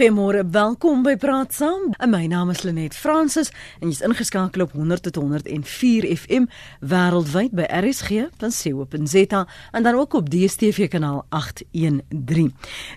[0.00, 1.90] Goeiemôre, welkom by Praat Saam.
[2.08, 3.50] My naam is Lenet Fransis
[3.82, 6.46] en jy's ingeskakel op 100 tot 104 FM
[6.80, 9.42] wêreldwyd by rsg.co.za
[9.76, 12.48] en dan ook op DStv kanaal 813.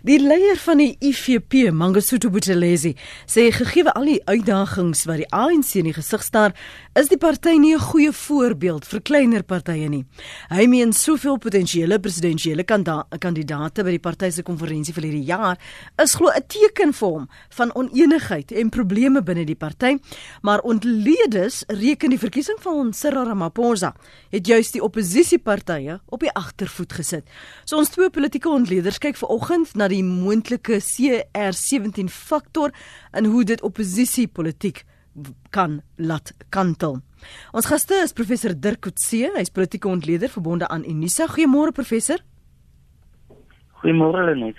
[0.07, 2.93] Die leier van die IFP, Mangosuthu Buthelezi,
[3.27, 6.55] sê gegee al die uitdagings wat die ANC in die gesig staar,
[6.95, 10.05] is die party nie 'n goeie voorbeeld vir kleiner partye nie.
[10.49, 15.57] Hy meen soveel potensiële presidentsiële kandidaate by die party se konferensie vir hierdie jaar
[15.97, 19.97] is glo 'n teken vir hom van onenigheid en probleme binne die party,
[20.41, 23.93] maar ontledes reken die verkiesing van Cyril Ramaphosa
[24.33, 27.27] het juis die oppositiepartye op die agtervoet gesit.
[27.65, 32.73] So ons twee politieke ontleders kyk vanoggend na die moontlike CR17 faktor
[33.11, 34.83] en hoe dit oppositiepolitiek
[35.53, 36.99] kan laat kantel.
[37.53, 41.29] Ons gaste is professor Dirk Coetzee, hy's politieke ontleder verbonde aan Unisa.
[41.29, 42.23] Goeiemôre professor.
[43.83, 44.55] Goeiemôre Lenet.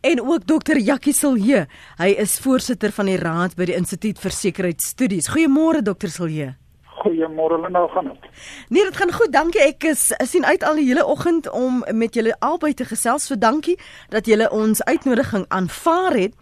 [0.00, 1.66] En ook dokter Jackie Silje.
[1.98, 5.26] Hy is voorsitter van die raad by die Instituut vir Sekuriteitsstudies.
[5.34, 6.52] Goeiemôre dokter Silje.
[7.00, 8.28] Goeiemôre Lena, gaan dit?
[8.70, 9.32] Nee, dit gaan goed.
[9.34, 9.64] Dankie.
[9.66, 13.26] Ek is sien uit al die hele oggend om met julle albei te gesels.
[13.26, 13.74] So dankie
[14.14, 16.38] dat julle ons uitnodiging aanvaar het.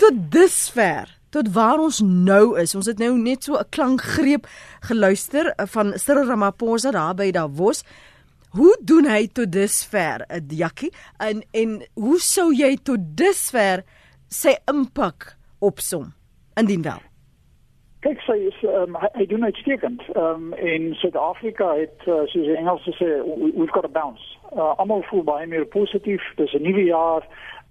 [0.00, 2.72] Tot dusver tot waar ons nou is.
[2.78, 4.48] Ons het nou net so 'n klankgreep
[4.80, 7.84] geluister van Cyril Ramaphosa daar by Davos.
[8.50, 10.92] Hoe doen hy tot dusver, eh, Jackie?
[11.18, 13.82] En en hoe sou jy tot dusver
[14.28, 16.12] sy impak opsom
[16.54, 17.02] indien wel?
[18.00, 20.02] Kyk, sy is um, hy, hy doen uitstekend.
[20.14, 24.22] Ehm um, in Suid-Afrika het uh, soos die Engelse sê we've got a bounce.
[24.52, 26.22] Uh, almal voel baie meer positief.
[26.36, 27.26] Dis 'n nuwe jaar.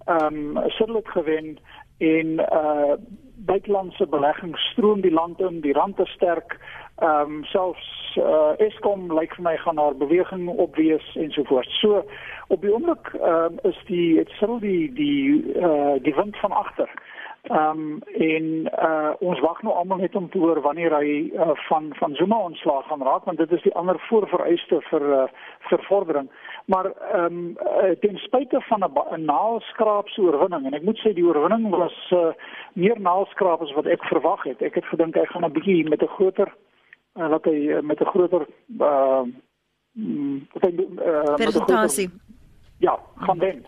[0.06, 1.58] Ehm um, sit dit gewen
[1.98, 2.98] en uh
[3.44, 6.58] buitelandse beleggings stroom die land in, die rand is sterk.
[6.96, 11.68] Ehm um, selfs uh, Eskom lyk vir my gaan haar beweging opwees en so voort.
[11.80, 12.04] So
[12.48, 16.52] op die oomblik ehm um, is die dit sal die die uh, die wind van
[16.52, 16.90] agter.
[17.50, 18.46] Ehm um, en
[18.86, 22.38] uh, ons wag nou almal net om te hoor wanneer hy uh, van van Zuma
[22.48, 25.22] ontslaag gaan raak want dit is die ander voorvereiste vir uh,
[25.68, 26.30] vir vordering.
[26.66, 31.26] Maar ehm um, uh, ten spyte van 'n naalskraapse oorwinning en ek moet sê die
[31.26, 32.32] oorwinning was uh,
[32.72, 34.62] meer naalskraap as wat ek verwag het.
[34.62, 36.54] Ek het gedink hy gaan 'n bietjie met 'n groter
[37.14, 38.46] uh, wat hy uh, met 'n groter
[38.78, 39.22] uh
[41.36, 42.10] presentasie
[42.78, 43.64] ja, gaan wen.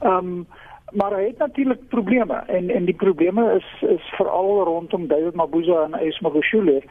[0.00, 0.46] Ehm um,
[0.92, 5.84] maar hy het natuurlik probleme en en die probleme is is veral rondom David Mabuza
[5.84, 6.82] en Ace Magashule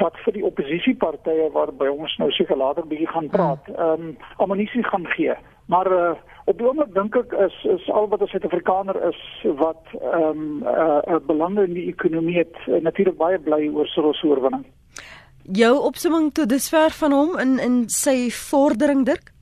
[0.00, 3.74] wat vir die oppositiepartye waarby ons nou seker later bietjie gaan praat, hmm.
[3.74, 5.34] ehm um, ammunisie gaan gee.
[5.66, 6.12] Maar uh,
[6.44, 9.20] op die oomblik dink ek is is al wat 'n Suid-Afrikaner is
[9.56, 13.86] wat ehm um, 'n uh, belang in die ekonomie het uh, natuurlik baie bly oor
[13.86, 14.64] Cyril se oorwinning
[15.42, 19.32] jou opsomming tot dusver van hom in in sy vordering Dirk?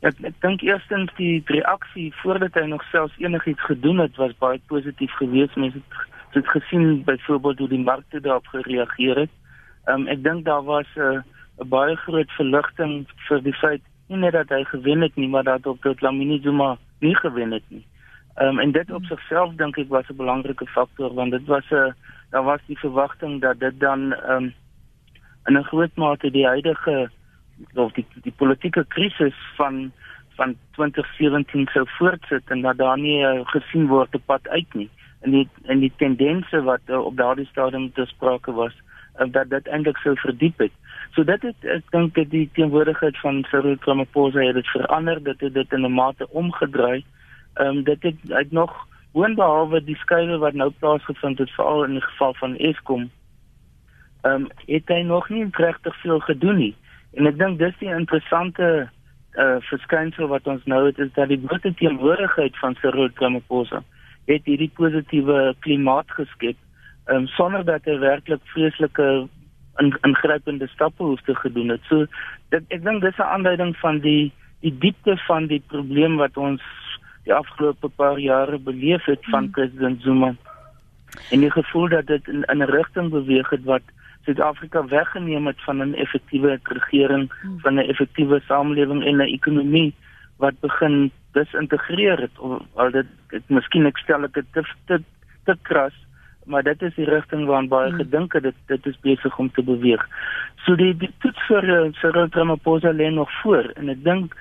[0.00, 4.60] Ek ek dink eerstens die reaksie voordat hy nog selfs enigiets gedoen het was baie
[4.66, 5.56] positief geweest.
[5.56, 9.32] Mense het dit gesien byvoorbeeld hoe die markte daarop gereageer het.
[9.86, 11.22] Ehm um, ek dink daar was 'n uh,
[11.64, 15.44] 'n baie groot verligting vir die feit nie net dat hy gewen het nie, maar
[15.44, 17.86] dat ook dat Lamine Zuma nie gewen het nie.
[18.34, 21.70] Ehm um, en dit op sigself dink ek was 'n belangrike faktor want dit was
[21.70, 21.94] 'n
[22.30, 24.54] daar was die verwagting dat dit dan ehm um,
[25.46, 27.10] in 'n groot mate die huidige
[27.74, 29.92] of die die politieke krisis van
[30.36, 34.90] van 2017 sou voortsit en dat daar nie uh, gesien word op pad uit nie
[35.20, 38.74] en die en die tendense wat uh, op daardie stadium te sprake was
[39.32, 40.72] dat dit eintlik sou verdiep het.
[41.14, 45.40] So dit het ek dink dat die teenwoordigheid van Cyril Ramaphosa het dit verander, dit
[45.40, 47.04] het dit in 'n mate omgedraai.
[47.54, 51.96] Ehm um, dit het uit nog boonbehalwe die skuwe wat nou plaasgevind het veral in
[51.96, 53.08] die geval van Eskom
[54.26, 56.74] ehm um, het hy nog nie regtig veel gedoen nie
[57.16, 58.88] en ek dink dis die interessante
[59.36, 63.82] uh verskynsel wat ons nou het is dat die groot teenwoordigheid van Cyril Ramaphosa
[64.30, 66.56] het hierdie positiewe klimaat geskep
[67.12, 69.28] um, sonder dat hy werklik vreeslike
[70.08, 72.06] ingrypende stappe hoef te gedoen het so
[72.54, 74.32] dit, ek dink dis 'n aanduiding van die
[74.64, 76.62] die diepte van die probleem wat ons
[77.26, 79.50] die afgelope paar jare beleef het van hmm.
[79.50, 80.34] president Zuma.
[81.30, 83.82] En die gevoel dat dit in 'n rigting beweeg het wat
[84.26, 87.60] Suid-Afrika weggeneem het van 'n effektiewe regering, hmm.
[87.60, 89.94] van 'n effektiewe samelewing en 'n ekonomie
[90.36, 93.06] wat begin disintegreer het of al dit
[93.36, 95.00] ek miskien ek stel dit te te
[95.44, 95.94] te kras
[96.46, 98.02] maar dit is die rigting waarna baie hmm.
[98.02, 100.02] gedink het dit dit is besig om te beweeg.
[100.64, 104.36] So die die toets vir eh, Cyril Ramaphosa lê nog voor en ek dink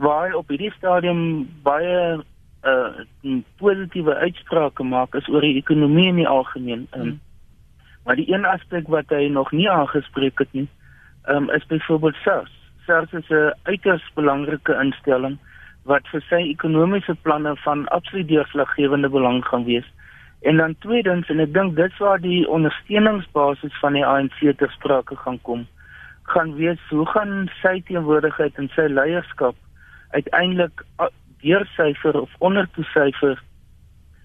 [0.00, 1.20] waar hy op hierdie stadium
[1.66, 1.98] baie
[2.64, 3.04] uh
[3.60, 6.86] positiewe uitsprake maak is oor die ekonomie in die algemeen.
[6.96, 7.20] Um, hmm.
[8.04, 10.68] Maar die een aspek wat hy nog nie aangespreek het nie,
[11.28, 12.52] um, is byvoorbeeld SARS.
[12.86, 15.38] SARS is 'n uiters belangrike instelling
[15.84, 19.88] wat vir sy ekonomiese planne van absoluut deurslaggewende belang gaan wees.
[20.40, 25.16] En dan tweedens en ek dink dit waar die ondersteuningsbasis van die ANC ter sprake
[25.16, 25.66] gaan kom,
[26.22, 29.56] gaan wees hoe gaan sy teenwoordigheid en sy leierskap
[30.10, 30.84] uiteindelik
[31.40, 33.42] deursyfer of ondertoesyfer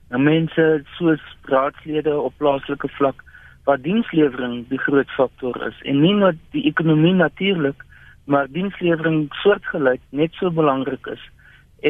[0.09, 3.23] na mense soos raadslede op plaaslike vlak
[3.69, 7.85] waar dienslewering die groot faktor is en nie net die ekonomie natuurlik
[8.25, 11.21] maar dienslewering soortgelyk net so belangrik is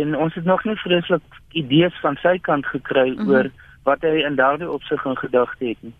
[0.01, 3.31] en ons het nog nie vreeslik idees van sy kant gekry mm -hmm.
[3.31, 3.51] oor
[3.87, 5.95] wat hy in daardie opsig in gedagte het nie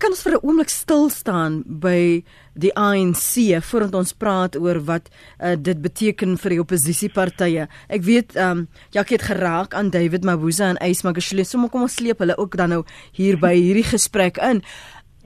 [0.00, 2.22] kan ons vir 'n oomblik stil staan by
[2.54, 7.68] die ANC voordat ons praat oor wat uh, dit beteken vir die oppositiepartye.
[7.88, 11.44] Ek weet ehm um, Jackie het geraak aan David Mabuza en Ace Magashule.
[11.44, 14.62] So kom ons sleep hulle ook dan nou hier by hierdie gesprek in.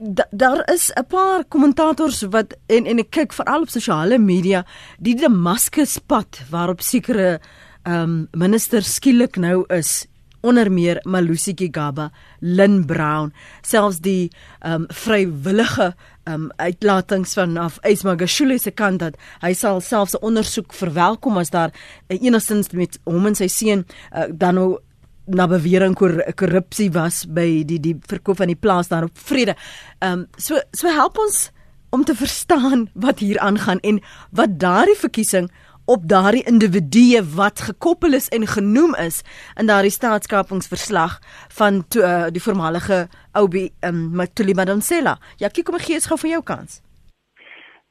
[0.03, 4.65] Da, daar is 'n paar kommentators wat en en ek kyk veral op sosiale media
[4.97, 7.39] die Damascus pad waarop sekere
[7.83, 10.07] ehm um, minister skielik nou is
[10.41, 15.93] onder meer Malusi Gigaba, Lynn Brown, selfs die ehm um, vrywillige
[16.23, 21.37] ehm um, uitlatings van af Ismagashule se kant dat hy sal selfs 'n ondersoek verwelkom
[21.37, 21.69] as daar
[22.07, 24.79] uh, enigstens met hom en sy seun uh, dan nou
[25.27, 29.55] na bewering kor korrupsie was by die die verkoop van die plaas daar op Vrede.
[29.99, 31.51] Ehm um, so so help ons
[31.91, 33.99] om te verstaan wat hier aangaan en
[34.31, 35.51] wat daardie verkiesing
[35.85, 39.23] op daardie individue wat gekoppel is en genoem is
[39.59, 41.19] in daardie staatskapingsverslag
[41.57, 45.17] van to, uh, die voormalige Obi um, Matuli Madonsela.
[45.37, 46.81] Ja, kyk kom ek gee gou vir jou kans.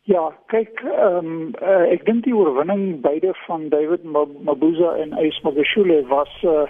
[0.09, 5.45] Ja, kyk, ehm um, uh, ek dink die oorwinning beide van David Mabuza en Ace
[5.45, 6.65] Magashule was uh,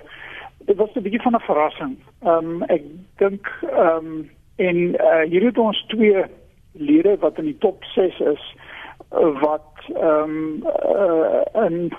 [0.71, 1.95] dit was 'n bietjie van 'n verrassing.
[2.23, 2.83] Ehm um, ek
[3.17, 6.25] dink ehm um, en uh, hier het ons twee
[6.73, 8.55] lede wat in die top 6 is
[9.47, 10.65] wat ehm um,
[10.97, 11.93] uh, in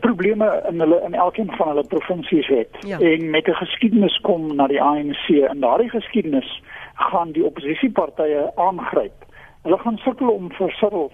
[0.00, 2.98] probleme in hulle in elkeen van hulle provinsies het ja.
[2.98, 6.62] en met 'n geskiedenis kom na die ANC en daardie geskiedenis
[6.94, 9.24] gaan die oppositiepartye aangryp.
[9.62, 11.12] Hulle gaan sukkel om versitel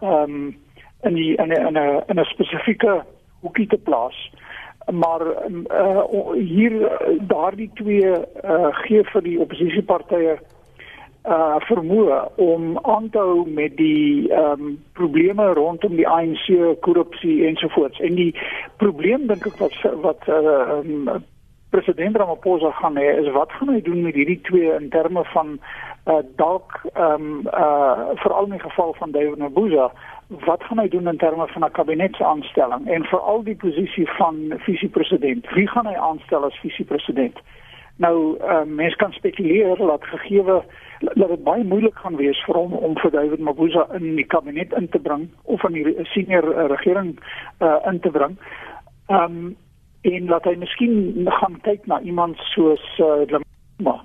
[0.00, 0.56] ehm um,
[1.02, 1.76] in die in 'n in
[2.06, 3.04] 'n 'n spesifieke
[3.40, 4.30] hoekie te plaas.
[4.90, 5.20] Maar
[5.70, 6.74] uh, hier
[7.20, 10.38] daardie twee uh, gee vir die oppositiepartye
[11.22, 16.48] uh vermoë om aan te hou met die ehm um, probleme rondom die ANC
[16.82, 18.00] korrupsie ensovoorts.
[18.00, 18.34] En die
[18.76, 21.22] probleem dink ek wat wat uh um,
[21.70, 25.58] president Ramaphosa gaan hê is wat gaan hy doen met hierdie twee in terme van
[26.10, 29.92] uh dalk ehm um, uh veral in die geval van David Mabuza
[30.44, 35.50] wat gaan hy doen in terme van 'n kabinetsaanstelling en veral die posisie van visiepresident.
[35.50, 37.38] Wie gaan hy aanstel as visiepresident?
[37.96, 42.72] Nou uh mense kan spekuleer dat gegee dat dit baie moeilik gaan wees vir hom
[42.72, 46.66] om vir David Mabuza in die kabinet in te bring of in die senior uh,
[46.66, 47.18] regering
[47.60, 48.38] uh, in te bring.
[49.06, 49.56] Ehm um,
[50.02, 54.00] en laat hy miskien gaan kyk na iemand soos uh, Lama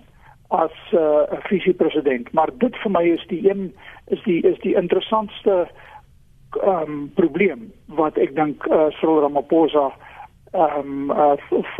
[0.47, 3.73] as 'n uh, visiepresident, maar dit vir my is die een
[4.07, 5.67] is die is die interessantste
[6.55, 9.91] ehm um, probleem wat ek dink uh, Cyril Ramaphosa
[10.51, 11.35] ehm um, uh,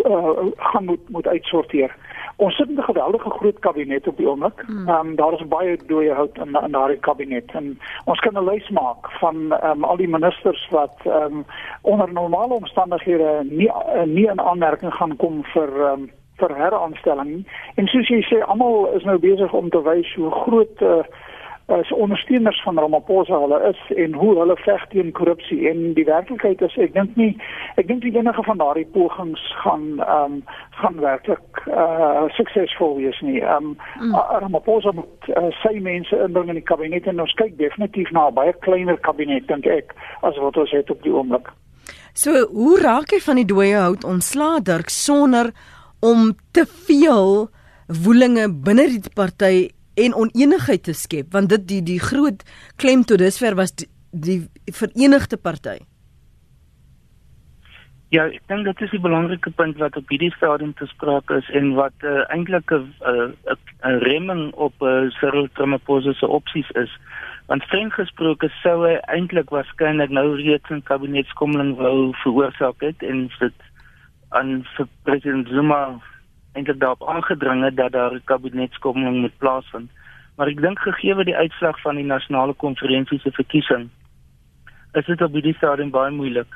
[0.05, 1.95] uh, gaan moet moet uitsorteer.
[2.35, 4.63] Ons sit met 'n geweldige groot kabinet op die oomblik.
[4.65, 4.89] Hmm.
[4.89, 8.49] Ehm um, daar is baie dooie hout in in daardie kabinet en ons kan 'n
[8.49, 11.45] lys maak van ehm um, al die ministers wat ehm um,
[11.81, 13.71] onder normale omstandighede nie
[14.05, 17.47] nie in aanmerking gaan kom vir ehm um, vir heraanstelling.
[17.75, 21.01] En soos jy sê, almal is nou besig om te wys hoe groot uh,
[21.67, 26.61] as ondersteuners van Ramaphosa hulle is en hoe hulle veg teen korrupsie en die werklikheid
[26.63, 27.33] is ek dink nie
[27.75, 30.37] ek dink die enige van daardie pogings gaan ehm um,
[30.79, 33.41] gaan werklik uh suksesvol wees nie.
[33.41, 34.15] Ehm um, mm.
[34.45, 38.37] Ramaphosa moet uh, sy mense inbring in die kabinet en ons kyk definitief na 'n
[38.39, 41.51] baie kleiner kabinet dink ek as wat ons het op die oomblik.
[42.13, 45.51] So hoe raak jy van die dooie hout ontslaa Dirk sonder
[45.99, 47.49] om te veel
[47.87, 52.43] woelinge binne die party en onenigheid te skep want dit die die groot
[52.75, 55.79] klem tot dusver was die, die verenigde party.
[58.15, 61.49] Ja, ek dink dit is 'n belangrike punt wat op hierdie stadium te sprake is
[61.59, 62.85] en wat uh, eintlik 'n
[63.83, 66.91] 'n remming op uh, Cyril Ramaphosa se opsies is.
[67.47, 73.29] Want streng gesproke sou hy eintlik waarskynlik nou reeds 'n kabinetskommeling wou veroorsaak het en
[73.39, 73.59] dit
[74.29, 75.99] aan vir president Zuma
[76.57, 79.89] eintlik daarop aangedring het dat daar 'n kabinetskoming moet plaasvind.
[80.35, 83.89] Maar ek dink gegee die uitslag van die nasionale konferensie se verkiesing
[84.93, 86.47] is dit op hierdie stadium baie moeilik.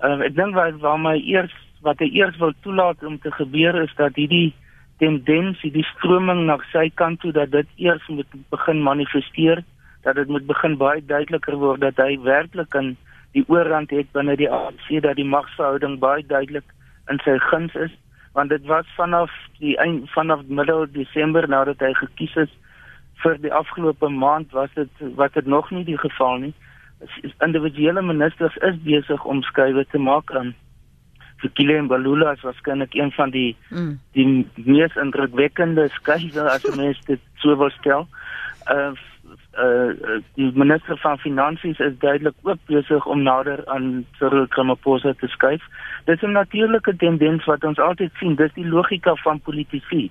[0.00, 3.82] Uh, ek dink waar waar my eers wat hy eers wil toelaat om te gebeur
[3.82, 4.54] is dat hierdie
[4.98, 9.64] tendensie, die stroming na sy kant toe dat dit eers moet begin manifesteer,
[10.02, 12.94] dat dit moet begin baie duideliker word dat hy werklik in
[13.34, 16.66] die oorhand het binne die ANC dat die magsverhouding baie duidelik
[17.10, 17.94] in sy guns is
[18.34, 22.52] want dit was vanaf die eind vanaf middel Desember nadat hy gekies is
[23.22, 26.54] vir die afgelope maand was dit wat dit nog nie die geval nie
[27.46, 30.54] individuele ministers is besig om skuwe te maak aan
[31.42, 33.98] Fikile Mbalula is waarskynlik een van die mm.
[34.16, 38.08] die mees indrukwekkende skuwe as mens dit so wil stel.
[38.70, 38.94] Uh
[39.58, 45.26] uh die minister van finansies is duidelik ook besig om nader aan Cyril Ramaphosa te
[45.26, 45.62] skuif.
[46.04, 50.10] Dit is 'n natuurlike tendens wat ons altyd sien, dis die logika van politici.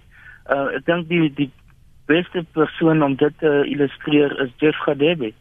[0.49, 1.51] Uh ek dink die die
[2.05, 5.33] beste persoon om dit te illustreer is Jeff Gadebe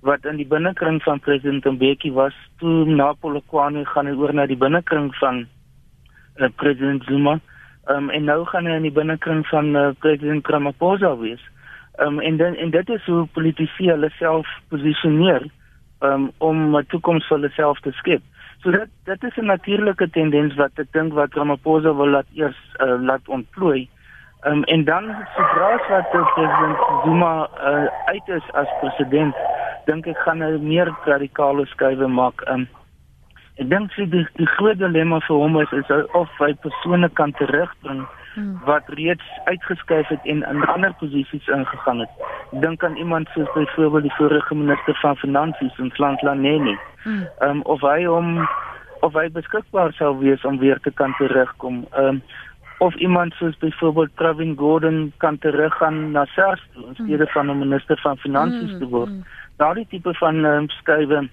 [0.00, 4.46] wat in die binnekring van president Mbeki was toe na Polokwane gaan hy oor na
[4.46, 5.46] die binnekring van
[6.38, 7.40] uh, president Zuma
[7.90, 11.42] um, en nou gaan hy in die binnekring van uh, president Ramaphosa wees.
[11.98, 15.48] Um, en dan en dit is hoe politici hulle self posisioneer
[16.00, 18.22] um, om 'n toekoms vir hulle self te skep.
[18.62, 22.60] So dit dit is 'n natuurlike tendens wat ek dink wat Ramaphosa wil laat eers
[22.78, 23.88] uh, laat ontplooi.
[24.46, 29.34] Um, en dan sodra wat president Zuma uh, uit is as president
[29.86, 32.46] dink ek gaan hy meer radikale skuwe maak.
[32.46, 32.68] Um,
[33.56, 37.32] ek dink sy die, die groot dilemma vir hom is, is of hy persone kan
[37.32, 38.60] terugbring hmm.
[38.64, 42.10] wat reeds uitgeskuif het en in ander posisies ingegaan het.
[42.50, 46.78] Dink aan iemand soos byvoorbeeld die vorige minister van finansies in Landlaneni.
[47.02, 47.28] Hmm.
[47.40, 48.48] Um, of hy hom
[49.00, 51.86] of hy beskikbaar sou wees om weer te kan terugkom.
[51.98, 52.22] Um,
[52.78, 57.32] of iemand soos byvoorbeeld Pravin Gordhan kan teruggaan na SARS in steede hmm.
[57.32, 58.78] van 'n minister van finansies hmm.
[58.78, 59.08] te word.
[59.08, 59.24] Hmm
[59.58, 61.24] daardie tipe van um, skuwe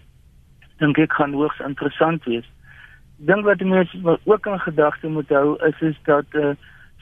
[0.81, 2.47] dink ek gaan hoogs interessant wees.
[3.29, 6.55] Dink wat mense ook in gedagte moet hou is is dat uh,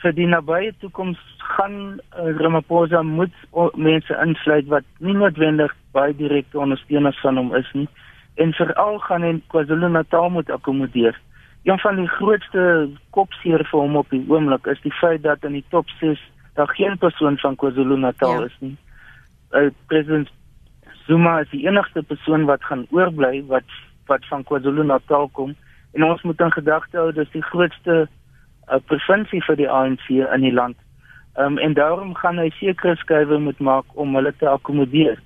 [0.03, 1.19] vir die nabye toekoms
[1.55, 1.75] gaan
[2.19, 3.35] uh, Ramaphosa moet
[3.79, 7.87] mense insluit wat nie noodwendig baie direkte ondersteuners van hom is nie
[8.43, 11.19] en veral gaan in KwaZulu-Natal moet akkommodeer.
[11.63, 12.63] Een van die grootste
[13.13, 16.21] kopseer vir hom op die oomblik is die feit dat in die top 6
[16.57, 18.47] daar geen persoon van KwaZulu-Natal ja.
[18.49, 18.75] is nie.
[19.51, 20.31] Uh, president
[21.05, 23.69] Zuma is die enigste persoon wat gaan oorbly wat
[24.09, 25.55] wat van KwaZulu-Natal kom
[25.93, 28.07] en ons moet in gedagte hou dis die grootste
[28.69, 30.77] uh, provinsie vir die ANC in die land.
[31.35, 35.17] Um, en daarom gaan hy sekere skuwe moet maak om hulle te akkommodeer.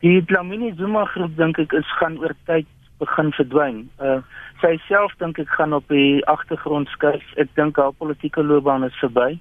[0.00, 2.66] Die Dlamini Zuma groep dink ek is gaan oor tyd
[3.02, 3.84] begin verdwyn.
[4.00, 4.20] Uh
[4.62, 7.24] sy self dink ek gaan op die agtergrond skuif.
[7.36, 9.34] Ek dink haar politieke loopbaan is verby.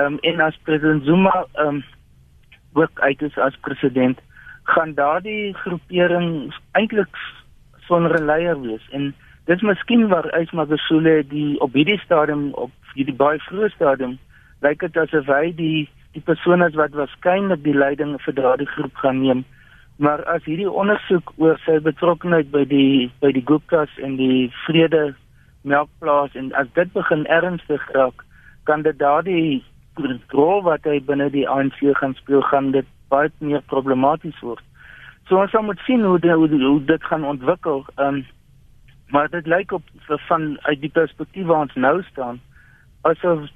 [0.00, 1.82] Um, en as president Zuma um,
[2.74, 4.20] ook uit is as president
[4.74, 7.20] gaan daardie groepering eintlik
[7.88, 9.14] sonder 'n leier wees en
[9.48, 14.18] dis miskien waar Ysmagosule die op hierdie stadium op hierdie baie vroeë stadium
[14.64, 15.86] lyk dit asof hy die
[16.16, 19.44] die persoon is wat waarskynlik die leiding vir daardie groep gaan neem
[19.98, 25.02] maar as hierdie ondersoek oor sy betrokkeheid by die by die Guptas en die vrede
[25.68, 28.24] melkplaas en as dit begin ernstig raak
[28.68, 29.64] kan dit daardie
[30.32, 34.62] rol wat hy binne die ANC gaan speel gaan dit baie meer problematies word.
[35.28, 37.84] So ons moet sien hoe dit hoe dit gaan ontwikkel.
[37.96, 38.26] Ehm um,
[39.08, 42.40] maar dit lyk op van uit die perspektief waar ons nou staan
[43.08, 43.46] asof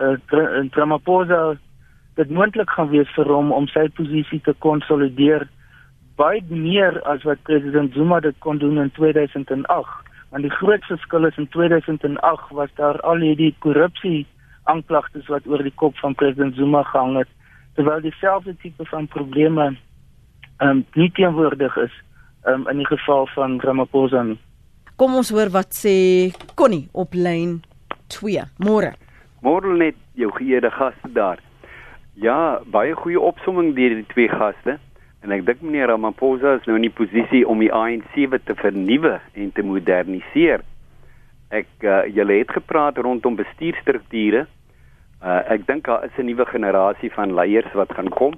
[0.00, 1.56] uh, Ramaphosa
[2.14, 5.48] dit moontlik gaan wees vir hom om sy posisie te konsolideer
[6.16, 10.12] baie meer as wat president Zuma dit kon doen in 2008.
[10.30, 14.26] Want die groot verskil is in 2008 was daar al hierdie korrupsie
[14.70, 17.30] aanklagtes wat oor die kop van president Zuma gehang het
[17.74, 19.74] terwyl dieselfde tipe van probleme
[20.62, 21.94] ehm um, nie teenwoordig is
[22.44, 24.38] ehm um, in die geval van Ramaphosa nie.
[24.96, 27.60] Kom ons hoor wat sê Connie op lyn
[28.14, 28.44] 2.
[28.62, 28.94] Môre.
[29.42, 31.42] Môre net jou geëerde gaste daar.
[32.14, 34.78] Ja, baie goeie opsomming deur die twee gaste.
[35.24, 38.14] En ek dink meneer Ramaphosa is nou in die posisie om die ANC
[38.46, 40.62] te vernuwe en te moderniseer.
[41.50, 44.46] Ek uh, julle het gepraat rondom bestuurstrukture
[45.24, 48.34] Uh ek dink daar is 'n nuwe generasie van leiers wat gaan kom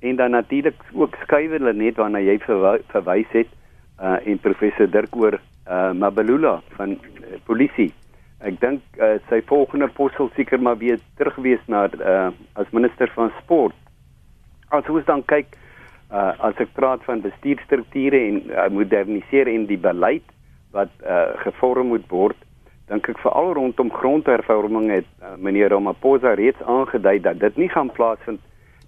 [0.00, 2.38] en dan natuurlik ook skuwe hulle net waarna jy
[2.92, 3.48] verwys het
[4.00, 7.92] uh en professor Dirk oor uh Mabelula van uh, polisie.
[8.40, 13.10] Ek dink uh, sy volgende pos sal seker maar weer terugwees na uh as minister
[13.14, 13.76] van sport.
[14.70, 15.56] As ons dan kyk
[16.10, 20.24] uh as ek praat van bestuurstrukture en uh, modernisering en die beleid
[20.72, 22.38] wat uh gevorm moet word
[22.88, 27.90] dink ek veral rondom grondhervorming het uh, meneer Ramaphosa reeds aangedui dat dit nie gaan
[27.92, 28.40] plaasvind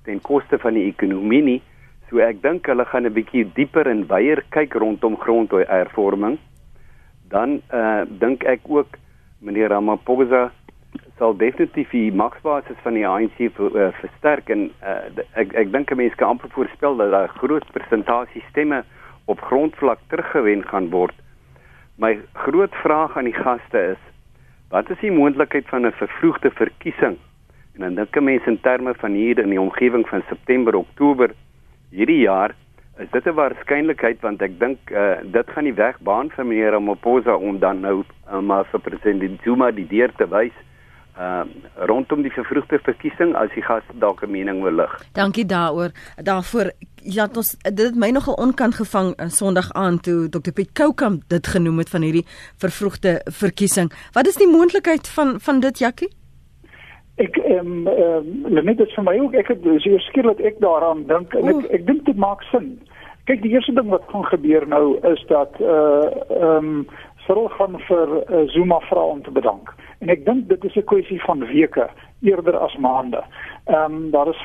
[0.09, 1.59] ten koste van die ekonomie nie.
[2.09, 6.39] So ek dink hulle gaan 'n bietjie dieper en wyeer kyk rondom grondhervorming.
[7.31, 8.99] Dan uh dink ek ook
[9.41, 10.51] meneer Ramaphosa
[11.21, 16.01] sal definitief die magsbasis van die ANC uh, versterk en uh, ek ek dink 'n
[16.01, 18.83] mens kan amper voorspel dat daar groot persentasie stemme
[19.27, 21.15] op grondvlak teruggewen gaan word.
[21.97, 24.03] My groot vraag aan die gaste is:
[24.71, 27.19] wat is die moontlikheid van 'n vervroegde verkiesing?
[27.75, 31.31] En dan dink mense in terme van hier in die omgewing van September, Oktober
[31.91, 32.55] hierdie jaar,
[33.01, 36.71] is dit 'n waarskynlikheid want ek dink uh, dit gaan die weg baan vir meneer
[36.71, 40.57] Ramaphosa om dan nou uh, maar vir president Zuma die deur te wys
[41.19, 44.93] uh rondom die vervroegde verkiesing as die gas dalk 'n mening wil lig.
[45.13, 45.91] Dankie daaroor.
[46.17, 46.71] Daarvoor
[47.03, 51.23] ja, ons dit het my nogal onkant gevang uh, Sondag aan toe Dr Piet Koukamp
[51.29, 52.27] dit genoem het van hierdie
[52.57, 53.93] vervroegde verkiesing.
[54.13, 56.11] Wat is die moontlikheid van van dit Jakkie?
[57.17, 61.35] Ek ehm um, net dit vir my ook ek het so skielik ek daaraan dink
[61.35, 62.79] en ek ek dink dit maak sin.
[63.31, 66.03] Kyk die eerste ding wat gaan gebeur nou is dat uh
[66.35, 66.87] ehm um,
[67.27, 69.71] Cyril gaan vir uh, Zuma vra om te bedank.
[70.03, 71.87] En ek dink dit is 'n kwessie van weke
[72.27, 73.23] eerder as maande.
[73.65, 74.43] Ehm um, daar is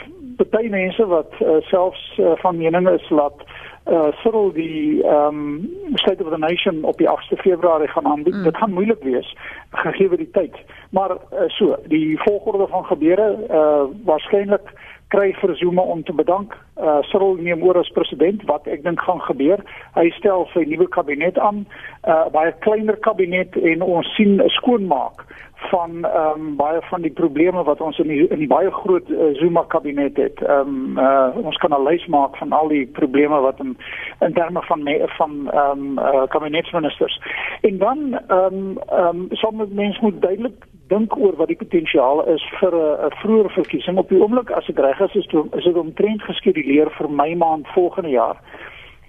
[0.49, 3.41] baie mense wat uh, selfs uh, van mening is dat
[3.89, 8.35] uh Cyril die ehm um, State of the Nation op die 8de Februarie gaan aanbied.
[8.35, 8.43] Mm.
[8.43, 9.35] Dit gaan moeilik wees
[9.69, 10.55] gegee die tyd.
[10.89, 14.73] Maar uh, so, die volgorde van gebeure uh waarskynlik
[15.13, 16.55] kry vir Zuma om te bedank.
[16.75, 19.61] Uh Cyril neem oor as president wat ek dink gaan gebeur.
[19.95, 21.65] Hy stel sy nuwe kabinet aan,
[22.07, 25.25] uh baie kleiner kabinet en ons sien 'n skoonmaak
[25.69, 29.09] van ehm um, baie van die probleme wat ons in die in die baie groot
[29.09, 30.41] uh, Zuma kabinet het.
[30.41, 33.77] Ehm um, uh ons kan 'n lys maak van al die probleme wat in
[34.19, 37.21] in terme van me, van ehm um, uh, kabinetsministers.
[37.61, 42.25] En dan ehm um, ehm um, sommige mense moet duidelik dink oor wat die potensiaal
[42.27, 43.97] is vir 'n vroeë verkiesing.
[43.97, 47.35] Op die oomblik as ek reg is, is dit is dit omtrent geskeduleer vir Mei
[47.35, 48.37] maand volgende jaar.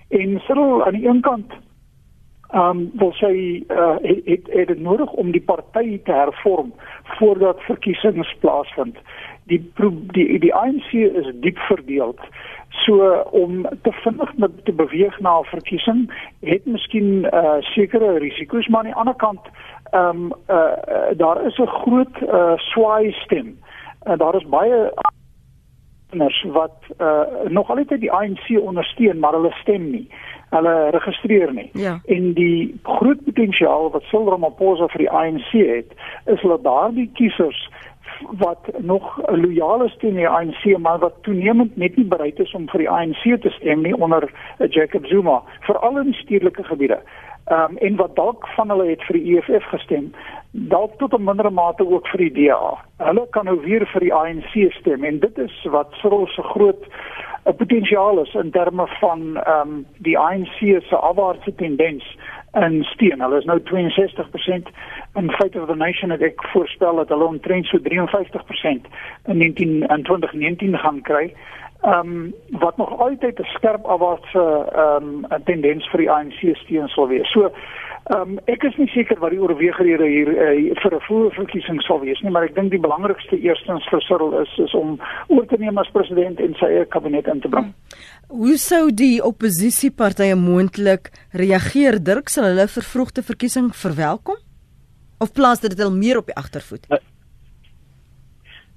[0.08, 1.52] En sou aan die een kant
[2.50, 3.30] ehm um, wil sê
[3.68, 6.72] uh, het, het het dit nodig om die party te hervorm
[7.18, 8.96] voordat verkiesings plaasvind.
[9.44, 9.72] Die
[10.12, 12.14] die die ANC is diep verdeel.
[12.68, 14.32] So om te vinnig
[14.64, 19.40] te beweeg na 'n verkiesing het miskien uh, sekere risiko's, maar aan die ander kant
[19.90, 23.58] ehm um, uh, daar is 'n groot uh, swaai stem.
[24.04, 24.92] Uh, daar is baie
[26.10, 30.08] kinders wat uh, nog altyd die ANC ondersteun, maar hulle stem nie.
[30.50, 31.70] Hulle registreer nie.
[31.72, 32.00] Ja.
[32.06, 35.92] En die groot potensiaal wat Cyril Ramaphosa vir die ANC het,
[36.24, 37.68] is dat daardie kiesers
[38.38, 42.68] wat nog lojaal is teen die ANC maar wat toenemend net nie bereid is om
[42.68, 44.30] vir die ANC te stem nie onder
[44.70, 47.00] Jacob Zuma veral in stedelike gebiede
[47.46, 50.12] Ehm um, en wat dalk van hulle het vir die EFF gestem,
[50.50, 52.74] dalk tot 'n mindere mate ook vir die DA.
[52.98, 56.82] Hulle kan nou weer vir die ANC stem en dit is wat Cyril se groot
[56.82, 62.16] 'n uh, potensiaal is in terme van ehm um, die ANC se afwaartse tendens
[62.52, 63.20] en steen.
[63.20, 64.68] Hulle is nou 62%
[65.14, 68.86] in Fight of the Nation het ek voorspel dat hulle omtrent so 53%
[69.26, 71.34] in 19 in 2019 gaan kry
[71.86, 76.88] ehm um, wat nog altyd 'n skerp afwaartse ehm um, tendens vir die ANC steun
[76.88, 77.30] sal wees.
[77.32, 81.82] So ehm um, ek is nie seker wat die oorweegrede hier uh, vir 'n voorverkiesing
[81.82, 85.46] sal wees nie, maar ek dink die belangrikste eerstens vir Cyril is is om oor
[85.46, 87.74] te neem as president en sy eie kabinet in te bring.
[88.28, 92.02] Hoe sou die oppositiepartye moontlik reageer?
[92.02, 94.42] Dirk sal hulle vervroegde verkiesing verwelkom
[95.18, 96.86] of plaas dit al meer op die agtervoet?
[96.90, 96.98] Uh,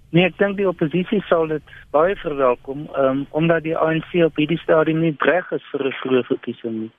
[0.10, 4.58] Nee, ek dink die oppositie sal dit baie verwelkom, um, omdat die ANC op hierdie
[4.58, 6.92] stadium nie reg is vir 'n vroeë verkiesing nie.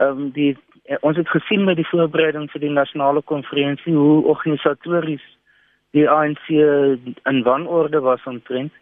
[0.00, 4.24] Ehm um, die eh, ons het gesien met die voorbereiding vir die nasionale konferensie hoe
[4.24, 5.24] organisatories
[5.96, 6.48] die ANC
[7.30, 8.72] in wanorde was omtrent,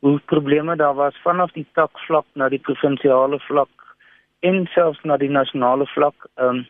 [0.00, 3.96] hoe probleme daar was vanaf die takvlak na die provinsiale vlak
[4.40, 6.26] en selfs na die nasionale vlak.
[6.36, 6.66] Ehm um,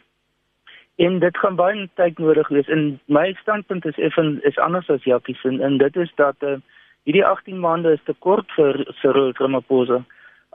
[0.97, 2.69] En dit gaan baie tyd nodig wees.
[2.73, 6.57] In my standpunt is effen is anders as Jackie se en dit is dat uh,
[7.05, 10.01] hierdie 18 maande is te kort vir Cyril Ramaphosa.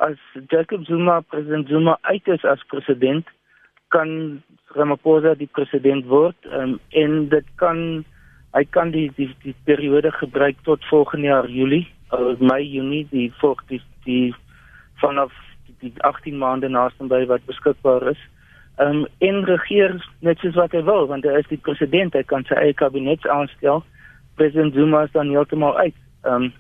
[0.02, 3.30] As Jacob Zuma president Zuma uit is as president,
[3.94, 4.42] kan
[4.74, 8.04] Ramaphosa die president word um, en dit kan
[8.58, 11.86] hy kan die die die periode gebruik tot volgende jaar Julie,
[12.18, 14.34] uh, Mei, Junie, die volg die die
[15.06, 15.38] vanaf
[15.86, 18.30] die 18 maande naaste by wat beskikbaar is
[18.78, 22.46] um, en regeer net soos wat hy wil want hy is die president hy kan
[22.48, 23.84] sy eie kabinet aanstel.
[24.40, 25.98] President Zuma is dan heeltemal uit.
[26.24, 26.52] Um,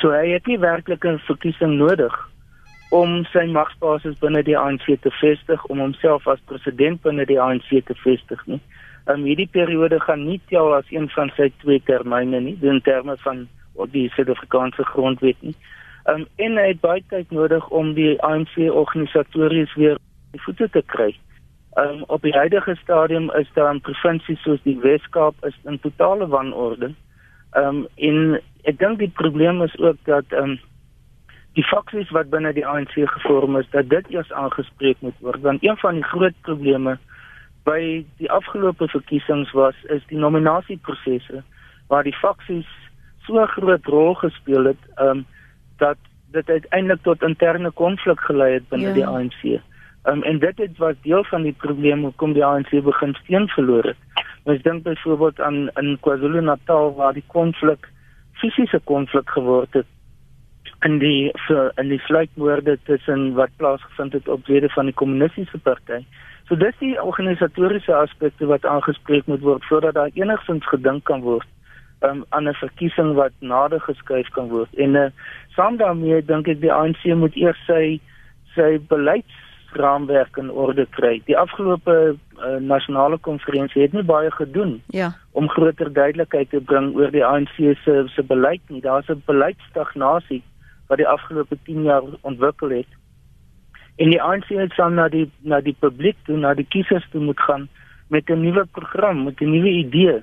[0.00, 2.14] so hy het nie werklik 'n verkiesing nodig
[2.90, 7.68] om sy magsbasis binne die ANC te vestig om homself as president binne die ANC
[7.86, 8.60] te vestig nie.
[9.06, 13.16] Um, hierdie periode gaan nie tel as een van sy twee termyne nie in terme
[13.24, 13.48] van
[13.92, 15.54] die Suid-Afrikaanse grondwet nie.
[16.06, 19.98] Um, en hy het baie tyd nodig om die ANC organisatories weer
[20.34, 21.12] die voete te kry.
[21.78, 26.26] Um, op die huidige stadium is daar 'n provinsie soos die Wes-Kaap is in totale
[26.28, 26.94] wanorde.
[27.52, 30.60] Ehm um, en ek dink die probleem is ook dat ehm um,
[31.54, 35.62] die faksies wat binne die ANC gevorm is dat dit eers aangespreek moet word want
[35.62, 36.98] een van die groot probleme
[37.64, 41.42] by die afgelope verkiesings was is die nominasieprosesse
[41.88, 42.70] waar die faksies
[43.26, 45.24] so groot rol gespeel het um,
[45.78, 45.98] dat
[46.34, 48.94] dit uiteindelik tot interne konflik gelei het binne ja.
[48.98, 49.42] die ANC.
[50.04, 53.84] Um, en dit het was deel van die probleem hoekom die ANC begin steun verloor
[53.84, 54.24] het.
[54.44, 57.88] Ons dink byvoorbeeld aan in KwaZulu-Natal waar die konflik
[58.32, 59.86] fisiese konflik geword het
[60.84, 65.58] in die vir in die sluitmoorde tussen wat plaasgevind het op lede van die kommunistiese
[65.58, 66.02] party.
[66.48, 71.48] So dis die organisatoriese aspekte wat aangespreek moet word voordat daar enigstens gedink kan word
[72.04, 74.74] um, aan 'n verkiesing wat nader geskuif kan word.
[74.74, 75.08] En uh,
[75.56, 78.00] saam daarmee dink ek die ANC moet eers sy
[78.54, 78.78] sy
[79.74, 81.20] beleidsraamwerk in orde kry.
[81.26, 85.12] Die afgelope uh, nasionale konferensie het nie baie gedoen ja.
[85.32, 88.80] om groter duidelikheid te bring oor die ANC se se beleid nie.
[88.80, 90.42] Daar's 'n beleidsstagnasie
[90.88, 92.90] wat die afgelope 10 jaar ontwikkel het.
[93.96, 97.20] En die ANC het dan na die na die publiek toe, na die kiesers toe
[97.20, 97.68] moet gaan
[98.08, 100.22] met 'n nuwe program, met 'n nuwe idee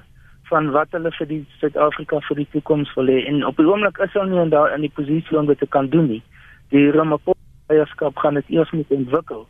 [0.50, 3.98] van wat hulle vir die Suid-Afrika vir die toekoms wil hê en op die oomblik
[3.98, 6.24] is hulle nie in daai in die posisie om dit te kan doen nie.
[6.70, 7.41] Die Ramaphosa
[7.72, 9.48] leierskap gaan dit eers moet ontwikkel.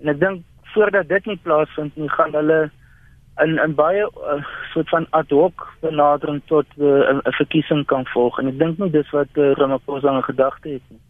[0.00, 2.60] En ek dink voordat dit nie plaasvind nie, gaan hulle
[3.44, 8.06] in 'n baie uh, soort van ad hoc benadering tot eh, 'n uh, verkiesing kan
[8.14, 11.00] volg en ek dink nie dis wat uh, Ramaphosa in gedagte het nie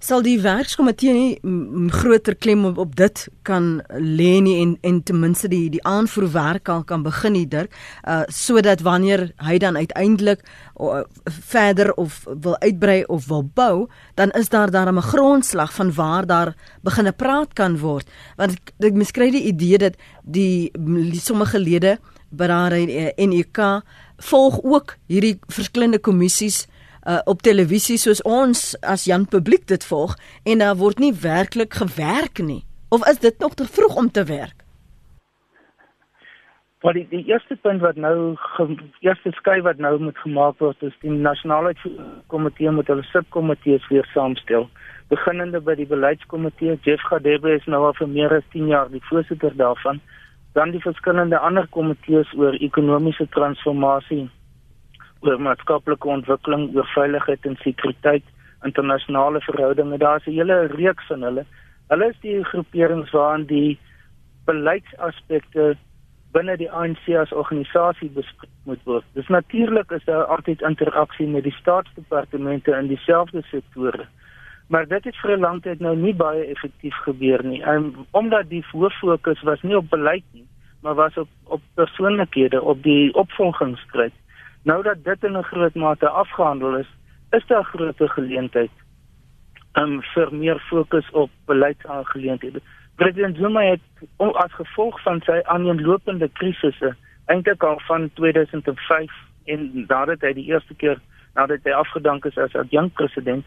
[0.00, 5.20] sal die werkskomitee nie groter klem op, op dit kan lê nie en en ten
[5.20, 7.72] minste die die aanvoerwerk al kan begin nie Dirk
[8.08, 10.40] uh sodat wanneer hy dan uiteindelik
[10.80, 15.94] uh, verder of wil uitbrei of wil bou dan is daar daar 'n grondslag van
[15.94, 18.08] waar daar begin praat kan word.
[18.36, 20.70] Want ek, miskry die idee dat die,
[21.12, 21.98] die sommige lede
[22.30, 23.82] by die NUK
[24.22, 26.66] volg ook hierdie verskillende kommissies
[27.06, 31.74] uh, op televisie soos ons as Jan publiek dit volg en daar word nie werklik
[31.74, 32.64] gewerk nie.
[32.88, 34.62] Of is dit nog te vroeg om te werk?
[36.82, 40.82] Maar die, die eerste punt wat nou die eerste skei wat nou moet gemaak word
[40.82, 41.74] is die nasionale
[42.26, 44.66] komitee moet hulle subkomitees weer saamstel.
[45.12, 49.02] Beginnende by die beleidskomitee, Jeff Gadebe is nou al vir meer as 10 jaar die
[49.10, 50.00] voorsitter daarvan.
[50.58, 54.26] Dan die verskillende ander komitees oor ekonomiese transformasie,
[55.22, 58.24] oor maatskaplike ontwikkeling, oor veiligheid en sekuriteit,
[58.66, 59.98] internasionale verhoudinge.
[59.98, 61.44] Daar's 'n hele reeks van hulle.
[61.88, 63.78] Hulle is die groeperings waaraan die
[64.44, 65.76] beleidsaspekte
[66.32, 69.04] binne die ANC as organisasie bespreek moet word.
[69.12, 74.06] Dis natuurlik is daar altyd interaksie met die staatsdepartemente in dieselfde sektore.
[74.72, 77.62] Maar dit het vir 'n lang tyd nou nie baie effektief gebeur nie.
[77.62, 80.46] En omdat die fokus was nie op beleid nie,
[80.82, 84.12] maar was op op persoonlikhede, op die opvolgingsstryd.
[84.62, 86.90] Nou dat dit in 'n groot mate afgehandel is,
[87.30, 88.70] is daar groter geleentheid
[89.72, 92.60] um, vir meer fokus op beleidsaangeleenthede.
[92.96, 93.80] President Zuma het
[94.16, 96.94] as gevolg van sy aaneenlopende krisisse
[97.26, 99.12] eintlik al van 2005
[99.44, 101.00] en nadat hy die eerste keer
[101.34, 103.46] nadat hy afgedank is as adjunkt president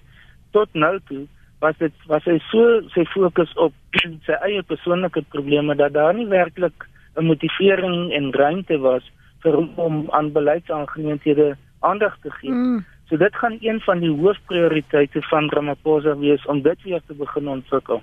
[0.51, 1.25] tot nou toe
[1.63, 3.73] was dit was hy so sy fokus op
[4.27, 9.11] sy eie persoonlike probleme dat daar nie werklik 'n motivering en ruimte was
[9.45, 12.51] vir om aan beleidsaangeleenthede aandag te gee.
[12.51, 12.83] Mm.
[13.05, 17.47] So dit gaan een van die hoofprioriteite van Ramaphosa wees om dit weer te begin
[17.47, 18.01] ontwikkel.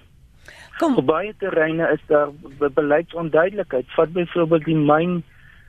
[0.79, 0.97] Kom.
[0.97, 2.29] Op baie terreine is daar
[2.59, 3.91] be beleidsonduidelikheid.
[3.97, 5.23] Vat byvoorbeeld die myn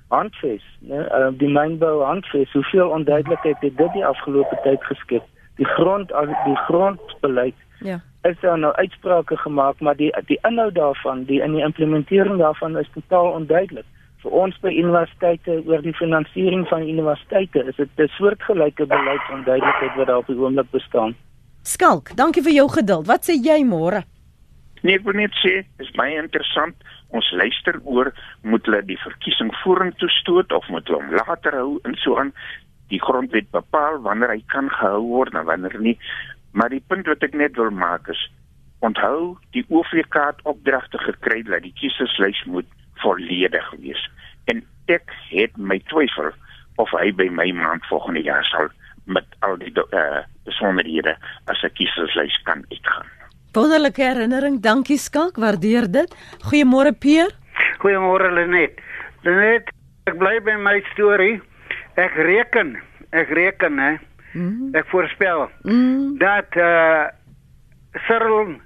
[0.07, 1.01] handves, né?
[1.09, 2.51] Uh, die mynbou handves.
[2.53, 5.25] Hoeveel onduidelikheid het dit die afgelope tyd geskep?
[5.57, 6.13] Die grond
[6.45, 7.57] die grondbeleid.
[7.79, 8.01] Ja.
[8.21, 12.77] Is daar nou uitsprake gemaak, maar die die inhoud daarvan, die in die implementering daarvan
[12.77, 13.85] is totaal onduidelik
[14.23, 20.07] vir ons by universiteite oor die finansiering van universiteite is dit 'n soortgelyke beleidsonduidelikheid wat
[20.07, 21.15] daar op die oomblik bestaan.
[21.63, 23.07] Skalk, dankie vir jou geduld.
[23.07, 24.03] Wat sê jy môre?
[24.83, 26.75] Nee, ek wil net sê, is baie interessant.
[27.09, 31.79] Ons luister oor moet hulle die verkiesing vorentoe stoot of moet hulle hom later hou
[31.85, 32.33] en so aan.
[32.89, 35.97] Die grondwet bepaal wanneer hy kan gehou word en wanneer nie.
[36.51, 38.29] Maar die punt wat ek net wil maak is
[38.83, 42.67] onthou die OVK het opdragte gekry dat die kieserslys moet
[43.03, 44.01] volledig wees.
[44.51, 46.31] En ek het my twyfel
[46.81, 48.71] of hy by my maand volgende jaar sal
[49.05, 51.15] met al die uh, besonderhede
[51.51, 53.07] as 'n kieserslys kan uitgaan.
[53.53, 56.15] Wonderlike herinnering, dankie Skalk, waardeer dit.
[56.47, 57.29] Goeiemôre Peer.
[57.83, 58.79] Goeiemôre Lenet.
[59.21, 59.69] Lenet,
[60.09, 61.41] ek bly by my storie.
[61.95, 62.79] Ek reken,
[63.11, 63.93] ek reken hè.
[64.33, 64.73] Mm.
[64.73, 66.17] Ek voorspel mm.
[66.17, 67.05] dat eh uh,
[68.07, 68.57] Cyril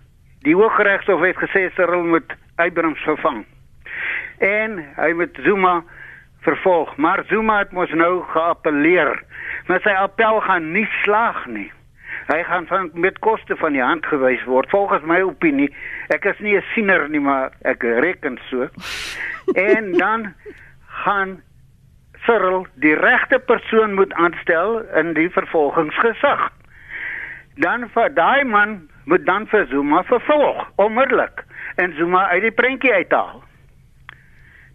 [0.47, 3.43] die Hooggeregshof het gesê Cyril moet Abrams vervang
[4.37, 5.83] en hy moet Zuma
[6.45, 6.95] vervolg.
[6.95, 9.23] Maar Zuma het mos nou geappeleer.
[9.67, 11.71] Maar sy appel gaan nie slaag nie.
[12.27, 15.69] Hy gaan van met koste van die hand gewys word volgens my opinie.
[16.11, 18.67] Ek is nie 'n siener nie, maar ek reken so.
[19.71, 20.33] en dan
[20.87, 21.41] gaan
[22.25, 26.49] Cyril die regte persoon moet aanstel in die vervolgingsgesag.
[27.55, 31.45] Dan vir daai man moet dan vir Zuma vervolg onmiddellik
[31.75, 33.46] en Zuma uit die prentjie uithaal.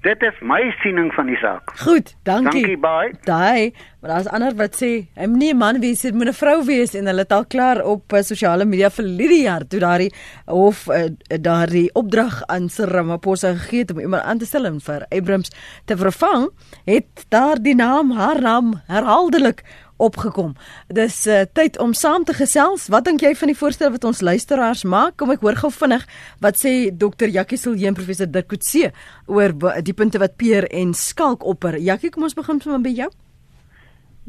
[0.02, 1.70] Dit is my siening van die saak.
[1.78, 2.50] Goed, dankie.
[2.64, 3.12] Dankie baie.
[3.22, 6.34] Daai, maar daar's ander wat sê hy moet nie 'n man wees, hy moet 'n
[6.34, 10.10] vrou wees en hulle het al klaar op uh, sosiale media vir Lydia toe daardie
[10.46, 11.06] of uh,
[11.40, 15.50] daardie opdrag aan Ramaphosa gegee het om iemand aan te stel en vir Abrams
[15.84, 16.50] te vervang,
[16.84, 19.62] het daardie naam haar naam herhaaldelik
[20.02, 20.54] opgekom.
[20.92, 22.88] Dis uh, tyd om saam te gesels.
[22.92, 25.16] Wat dink jy van die voorstel wat ons luisteraars maak?
[25.20, 26.06] Kom ek hoor gou vinnig
[26.42, 27.30] wat sê Dr.
[27.32, 28.92] Jackie Silje en professor Dirk Coetzee
[29.30, 31.78] oor die punte wat Peer en Skalk opper.
[31.78, 33.10] Jackie, kom ons begin sommer by jou.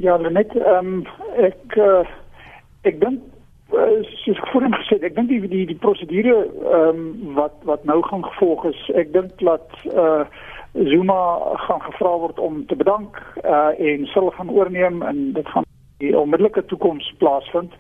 [0.01, 1.03] Ja, net ehm um,
[1.37, 2.01] ek uh,
[2.89, 3.21] ek dink
[3.73, 7.59] uh, soos ek voorheen gesê het, ek dink die die die prosedure ehm um, wat
[7.69, 10.25] wat nou gaan gevolg is, ek dink dat uh
[10.73, 15.65] Zuma gaan gevra word om te bedank uh, en sal gaan oorneem en dit gaan
[15.97, 17.73] die onmiddellike toekoms plaasvind.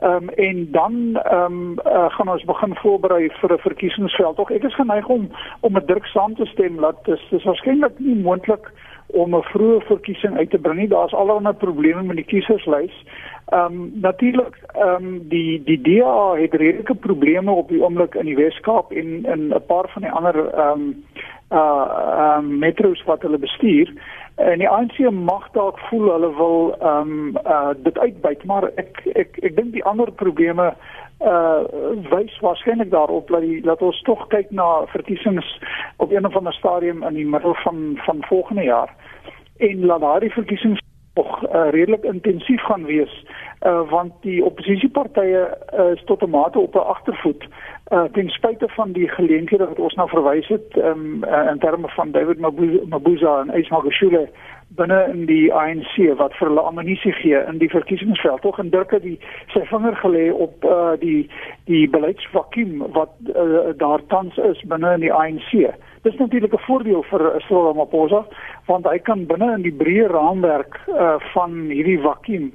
[0.00, 4.36] Ehm um, en dan ehm um, uh, gaan ons begin voorberei vir 'n verkiesingsveld.
[4.36, 5.28] Tog ek is geneig om
[5.60, 8.72] om met druk saam te stem dat dit is waarskynlik nie moontlik
[9.06, 10.88] om 'n vroeë verkiesing uit te bring nie.
[10.88, 13.04] Daar's allerlei probleme met die kieserslys.
[13.46, 18.24] Ehm um, natuurlik ehm um, die die DA het redelike probleme op die oomblik in
[18.24, 21.04] die Wes-Kaap en in 'n paar van die ander ehm um,
[21.50, 23.92] uh um metros wat hulle bestuur
[24.36, 29.38] en die ANC mag dalk voel hulle wil um uh dit uitbuit maar ek ek
[29.42, 30.72] ek dink die ander probleme
[31.20, 31.62] uh
[32.10, 35.48] wys waarskynlik daarop dat die dat ons tog kyk na verkiesings
[35.96, 38.94] op een of ander stadium in die middel van van volgende jaar.
[39.56, 40.80] En laat daardie verkiesings
[41.14, 43.24] nog uh, redelik intensief gaan wees
[43.66, 47.44] uh want die oppositiepartye uh, is tot 'n mate op 'n agtervoet
[47.92, 51.88] uh ten spyte van die geleenthede wat ons nou verwys het um, uh, in terme
[51.88, 52.38] van David
[52.88, 54.28] Mabuza en Ismail Geshule
[54.68, 58.90] binne in die ANC wat vir hulle amnestie gee in die verkiesingsveld tog en Dirk
[58.94, 59.18] het die
[59.54, 61.30] sy vinger gelê op uh die
[61.64, 65.74] die beleidsvakuum wat uh, daar tans is binne in die ANC.
[66.02, 68.24] Dis natuurlik 'n voordeel vir Cyril Ramaphosa
[68.66, 72.52] want hy kan binne in die breë raamwerk uh van hierdie vakuum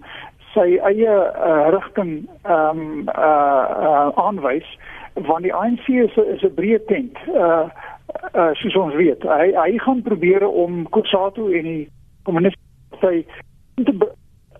[0.55, 1.15] sy eie
[1.47, 4.67] uh, rigting ehm um, uh, uh aanwys
[5.27, 7.17] want die ANC is is 'n breë tent.
[7.27, 7.67] Uh
[8.33, 11.89] uh soos ons weet, hy hy gaan probeer om Kusatu en die
[12.23, 13.25] kommuniste party
[13.83, 13.93] te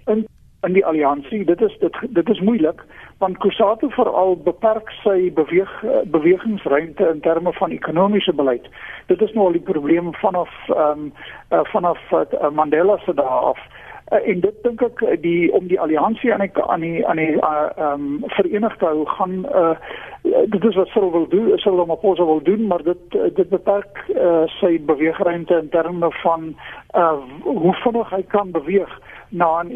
[0.06, 0.26] in
[0.66, 1.46] in die alliansie.
[1.46, 2.84] Dit is dit dit is moeilik
[3.18, 5.72] want Kusatu veral beperk sy beweeg
[6.12, 8.68] bewegingsruimte in terme van ekonomiese beleid.
[9.08, 11.12] Dit is nou al die probleem vanaf ehm um,
[11.52, 13.60] uh, vanaf uh, Mandela se dae af.
[14.12, 17.32] Uh, en dit dink ek die om die alliansie aan die aan die aan die
[17.40, 19.76] ehm uh, um, verenigde hou gaan uh,
[20.46, 24.44] dit is wat Cyril wil doen, Cyril Ramaphosa wil doen, maar dit dit beperk uh,
[24.60, 26.56] sy beweegruimte in terme van
[26.96, 29.72] uh, hoe vinnig hy kan beweeg na 'n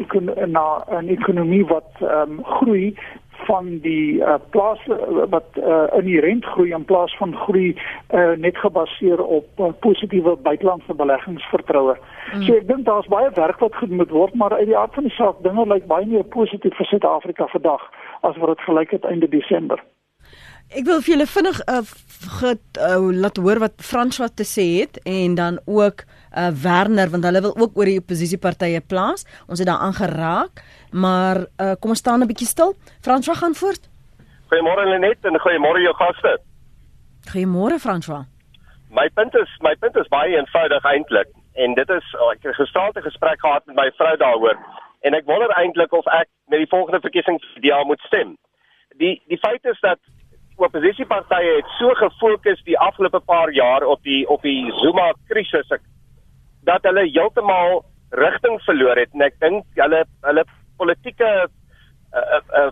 [0.50, 2.96] na 'n ekonomie wat ehm um, groei
[3.46, 4.80] van die uh, plaas
[5.30, 7.76] wat uh, inherent groei in plaas van groei
[8.14, 11.96] uh, net gebaseer op uh, positiewe buitelandse beleggingsvertroue.
[12.34, 12.42] Mm.
[12.42, 15.08] So ek dink daar's baie werk wat gedoen moet word, maar uit die aard van
[15.08, 17.88] die saak dinge lyk baie meer positief vir Suid-Afrika vandag
[18.20, 19.82] as wat dit gelyk het einde Desember.
[20.70, 21.82] Ek wil vir julle vinnig uh,
[22.40, 26.19] get, uh, laat hoor wat François te sê het en dan ook uh,
[26.62, 29.26] Werner want hulle wil ook oor die oppositiepartye plaas.
[29.48, 30.62] Ons het daaraan geraak,
[30.92, 32.74] maar uh, kom ons staan 'n bietjie stil.
[33.00, 33.88] François gaan voort.
[34.50, 36.38] Goeiemôre Lenet en goeiemôre jou gaste.
[37.32, 38.24] Goeiemôre François.
[38.90, 42.52] My punt is my punt is baie eenvoudig eintlik en dit is oh, ek het
[42.52, 44.56] 'n gestalte gesprek gehad met my vrou daaroor
[45.00, 48.36] en ek wonder eintlik of ek met die volgende verkiesings die jaar moet stem.
[48.98, 49.98] Die die feit is dat
[50.56, 55.70] oppositiepartye het so gefokus die afgelope paar jaar op die op die Zuma krisis
[56.68, 60.44] dat hulle heeltemal rigting verloor het en ek dink hulle hulle
[60.80, 62.70] politieke uh, uh, uh,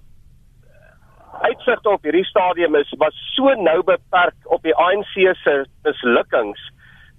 [1.47, 5.55] uitsigte op hierdie stadium is was so nou beperk op die ANC se
[5.87, 6.63] mislukkings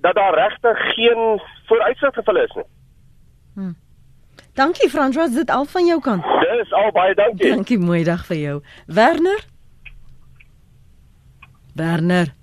[0.01, 2.67] dat daar regtig geen vooruitsig vir hulle is nie.
[3.53, 3.75] Hmm.
[4.55, 6.23] Dankie François, dit al van jou kant.
[6.43, 7.51] Dis al baie dankie.
[7.51, 8.55] Dankie, mooi dag vir jou.
[8.87, 9.43] Werner?
[11.75, 12.33] Werner.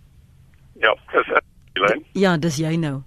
[0.81, 1.33] Ja, dis
[1.73, 2.05] Elaine.
[2.13, 3.01] Ja, dis jy nou.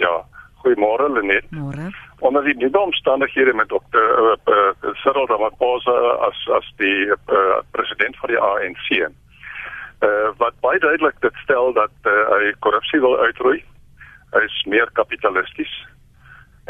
[0.00, 0.24] Ja,
[0.62, 1.50] goeiemôre Lenet.
[1.50, 1.90] Môre.
[2.18, 5.96] Onder die nuwe omstandighede met dokter uh, uh, Cyril Ramaphosa
[6.28, 8.88] as as die uh, president van die ANC.
[10.02, 13.64] Uh, wat baie duidelik dit stel dat uh, hy korrupsie wil uitroei.
[14.32, 15.72] Hy is meer kapitalisties.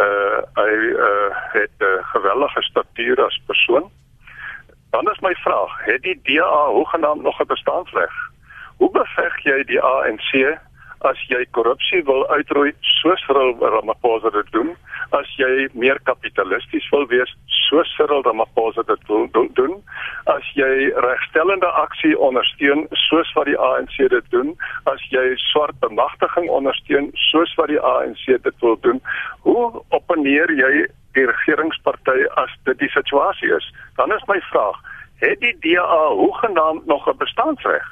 [0.00, 3.90] Uh, hy uh, het 'n uh, geweldige statuur as persoon
[4.92, 8.14] Dan is my vraag, het die DA hoegenaamd nog 'n bestaansreg?
[8.76, 10.30] Hoe beveg jy die ANC
[11.08, 14.74] as jy korrupsie wil uitroei soos Cyril Ramaphosa dit doen?
[15.16, 17.30] as jy meer kapitalisties wil wees
[17.66, 19.74] soos Cyril Ramaphosa dit wil doen
[20.32, 20.70] as jy
[21.04, 24.54] regstellende aksie ondersteun soos wat die ANC dit doen
[24.92, 29.02] as jy swart bemagtiging ondersteun soos wat die ANC dit wil doen
[29.48, 29.66] hoe
[29.98, 30.72] opponeer jy
[31.16, 33.68] die regeringsparty as dit die situasie is
[34.00, 34.80] dan is my vraag
[35.22, 37.87] het die DA hoegenaamd nog 'n bestaansreg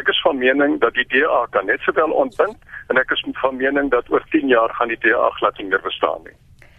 [0.00, 3.56] ek is van mening dat die DA kan net sowel ontbind en ek is van
[3.56, 6.36] mening dat oor 10 jaar gaan die DA glad nie meer bestaan nie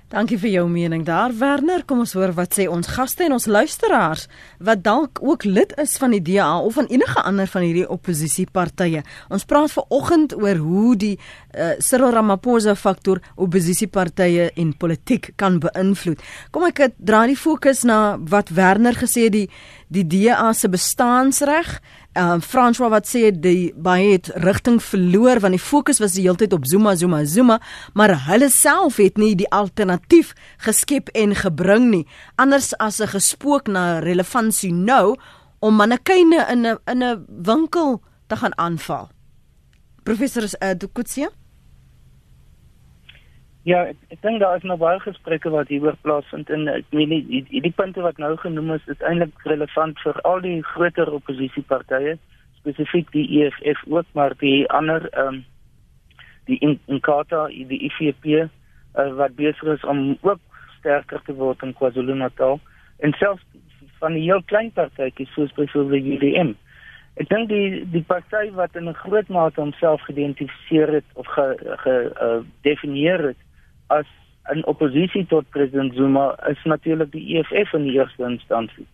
[0.10, 1.84] Dankie vir jou mening daar Werner.
[1.86, 4.24] Kom ons hoor wat sê ons gaste en ons luisteraars
[4.66, 9.04] wat dalk ook lid is van die DA of van enige ander van hierdie oppositiepartye.
[9.30, 15.62] Ons praat ver oggend oor hoe die uh, Cyril Ramaphosa faktor oppositiepartye en politiek kan
[15.62, 16.26] beïnvloed.
[16.50, 19.46] Kom ek draai die fokus na wat Werner gesê die
[19.94, 21.78] die DA se bestaansreg
[22.20, 26.26] Ehm uh, François wat sê die baie het rigting verloor want die fokus was die
[26.26, 27.60] hele tyd op Zuma Zuma Zuma,
[27.96, 30.34] maar hulle self het nie die alternatief
[30.66, 32.08] geskep en gebring nie.
[32.36, 35.16] Anders as 'n gespook na relevantie nou
[35.60, 39.10] om mannekyne in 'n in 'n winkel te gaan aanval.
[40.04, 41.30] Professor uh, Dukutsia
[43.70, 47.12] Ja, ek, ek dink daar is nog baie gesprekke wat hieroor plaasvind en ek meen
[47.12, 51.12] die, die die punte wat nou genoem is is eintlik relevant vir al die groter
[51.18, 52.16] oppositiepartye,
[52.62, 55.44] spesifiek die EFF ook, maar die ander ehm um,
[56.50, 58.48] die Inkatha, die IFP uh,
[58.98, 60.40] eh, wat besig is om ook
[60.80, 62.58] sterker te word in KwaZulu-Natal
[63.06, 63.44] en selfs
[64.00, 66.56] van die heel klein partytjies soos byvoorbeeld die UDM.
[67.22, 73.22] Ek dink die die party wat in 'n groot mate homself geïdentifiseer het of gedefinieer
[73.22, 73.46] ge, uh, het
[73.90, 74.06] as
[74.54, 78.88] 'n oppositie tot president Zuma is natuurlik die EFF in die eerste instansie.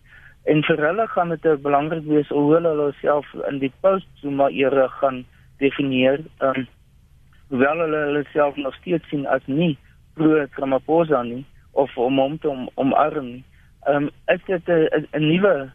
[0.44, 4.86] En vir hulle gaan dit belangrik wees hoe hulle hulle self in die post-Zuma era
[5.00, 5.24] gaan
[5.58, 6.20] definieer.
[6.38, 6.66] Um,
[7.48, 9.78] hoewel hulle hulle self nog steeds sien as nie
[10.14, 13.42] pro-Ramaphosa nie of om hom om, omarm.
[13.88, 15.70] Um, is dit 'n nuwe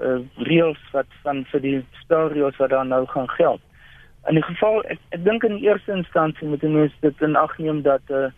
[0.00, 3.60] uh, reëls wat van vir die scenario's wat daar nou gaan geld.
[4.28, 7.58] In die geval ek, ek dink in die eerste instansie moet mense dit in ag
[7.58, 8.30] neem dat 'n uh,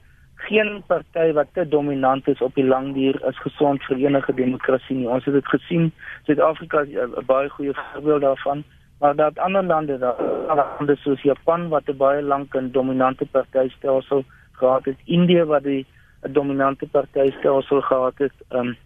[0.46, 4.96] geen party wat te dominant is op die lang duur is gesond vir enige demokrasie
[4.96, 5.08] nie.
[5.08, 5.92] Ons het dit gesien,
[6.26, 8.64] Suid-Afrika is 'n baie goeie voorbeeld daarvan,
[9.00, 14.24] maar dat ander lande daar lande soos Japan wat 'n baie lank 'n dominante partytelsel
[14.52, 15.86] gehad het, Indië wat 'n
[16.32, 18.76] dominante partytelsel gehad het, um,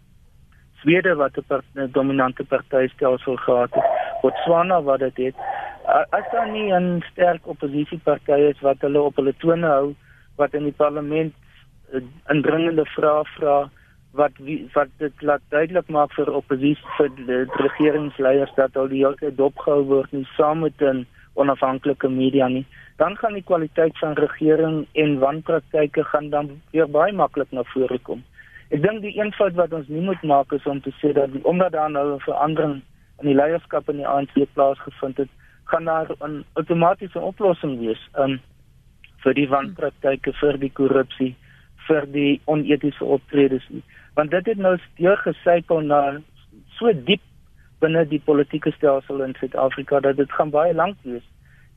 [0.81, 3.85] Swede wat 'n part, dominante partytelsel gehad het,
[4.23, 5.35] Botswana wat dit het.
[6.11, 9.94] As daar nie 'n sterk oppositieparty is wat hulle op hulle tone hou
[10.37, 11.35] wat in die parlement
[12.33, 13.70] indringende vrae vra
[14.18, 19.05] wat wie, wat dit laat duidelik maak vir oppositie vir die, regeringsleiers dat al die
[19.05, 22.66] hele tyd dopgehou word nie saam met 'n onafhanklike media nie.
[22.96, 27.98] Dan gaan die kwaliteit van regering en wanpraktyke gaan dan weer baie maklik na vore
[27.98, 28.24] kom.
[28.70, 31.44] Ek dink die eenvoud wat ons nie moet maak is om te sê dat die,
[31.44, 32.83] omdat daar nou 'n verandering
[33.20, 35.29] in die leierskap in die ANC plaasgevind het
[35.64, 38.40] gaan daar 'n outomatiese oplossing wees um,
[39.22, 41.35] vir die wanpraktyke, vir die korrupsie,
[41.90, 43.83] vir die onetiese optredes nie.
[44.14, 46.20] Want dit het nou deur gesykel na
[46.79, 47.22] so diep
[47.81, 51.26] binne die politieke stelsel in Suid-Afrika dat dit gaan baie lank wees.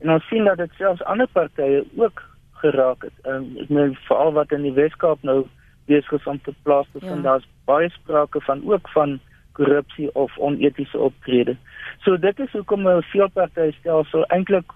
[0.04, 2.22] En ons sien dat dit selfs ander partye ook
[2.62, 3.14] geraak het.
[3.28, 5.44] Um, ek meen veral wat in die Weskaap nou
[5.88, 7.24] besig is om te plaas te vind, ja.
[7.28, 9.18] daar's baie sprake van ook van
[9.54, 11.56] korrupsie of onetiese optrede.
[12.04, 14.72] So dit is hoekom 'n veelpartytjie stelsel eintlik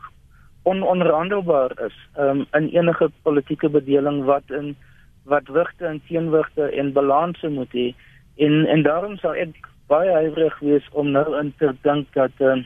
[0.62, 4.76] ononderhandelbaar is um, in enige politieke bedeling wat in
[5.28, 7.88] wat wigte en teenwigte en balanse moet hê.
[8.36, 12.64] En en daarom sou ek baie huiwerig wees om nou in te dink dat um,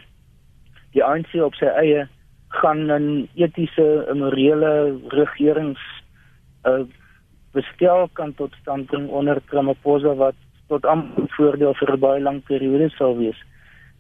[0.95, 2.07] die ANC op sy eie
[2.61, 5.81] gaan 'n etiese en morele regerings
[6.67, 6.85] uh,
[7.53, 10.35] bestel kan tot stand bring onder Ramaphosa wat
[10.69, 13.39] tot am voordeel vir 'n baie lang periode sal wees.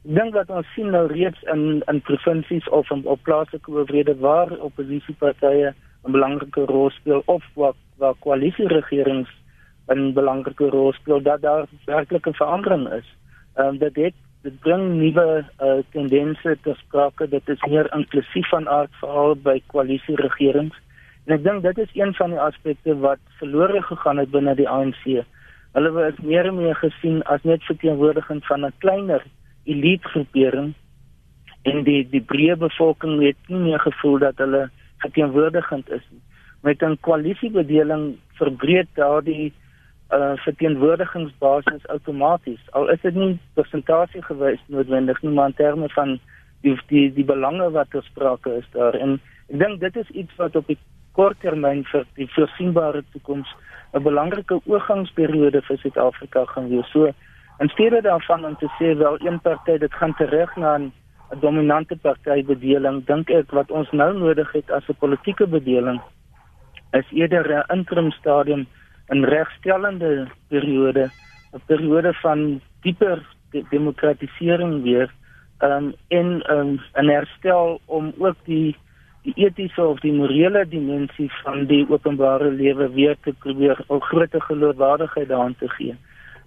[0.02, 4.50] Dink dat ons sien nou reeds in in provinsies of in, op plaaslike owerhede waar
[4.58, 5.74] oppositiepartye
[6.04, 9.30] 'n belangrike rol speel of waar waar koalisieregerings
[9.94, 13.08] 'n belangrike rol speel dat daar werklike verandering is.
[13.54, 18.48] Ehm um, dit het dit bring nuwe uh, tendense te sprake dit is meer inklusief
[18.48, 20.76] van aard veral by koalisieregerings.
[21.26, 24.68] En ek dink dit is een van die aspekte wat verlore gegaan het binne die
[24.68, 25.04] ANC.
[25.72, 29.22] Hulle word meer en meer gesien as net verteenwoordiging van 'n kleiner
[29.64, 30.74] elite groepering
[31.62, 36.22] en die die breë bevolking het nie meer gevoel dat hulle verteenwoordigend is nie.
[36.62, 39.52] Met 'n koalisiebedeling verbreed daardie
[40.12, 42.60] uh verteenwoordigingsbasis outomaties.
[42.70, 46.18] Al is dit nie persentasie gewys noodwendig nie, maar in terme van
[46.60, 48.94] die die die belange wat ter sprake is daar.
[48.94, 50.78] En ek dink dit is iets wat op die
[51.16, 53.48] kort termyn vir die voorsienbare toekoms
[53.92, 56.90] 'n belangrike oorgangsperiode vir Suid-Afrika gaan wees.
[56.90, 57.12] So
[57.58, 60.92] in steede daarvan om te sê wel een party dit gaan terug na 'n
[61.40, 66.00] dominante partybedeling, dink ek wat ons nou nodig het as 'n politieke bedeling
[66.92, 68.66] is eerder 'n interim stadium
[69.08, 71.10] 'n regstellende periode,
[71.52, 75.10] 'n periode van dieper de demokratisering weer
[75.58, 78.76] um, en um, 'n herstel om ook die
[79.22, 84.42] die etiese of die morele dimensie van die openbare lewe weer te probeer 'n groter
[84.42, 85.96] geloofwaardigheid daaraan te gee.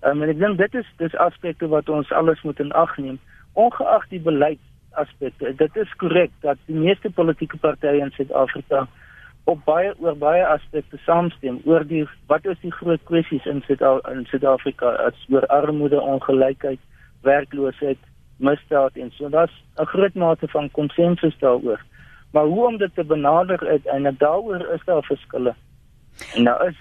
[0.02, 3.20] Um, en ek dink dit is dis aspekte wat ons alles moet in ag neem,
[3.54, 4.60] ongeag die beleid
[4.92, 5.56] aspekte.
[5.56, 8.88] Dit is korrek dat die meeste politieke partye in Suid-Afrika
[9.46, 14.96] op baie oor baie aspekte saamstem oor die wat is die groot kwessies in Suid-Afrika
[15.06, 16.80] as oor armoede, ongelykheid,
[17.22, 18.02] werkloosheid,
[18.38, 19.30] misdaad en so.
[19.30, 21.82] Daar's 'n groot mate van konsensus daaroor.
[22.32, 25.54] Maar hoe om dit te benader en daaroor is daar verskille.
[26.36, 26.78] En daar is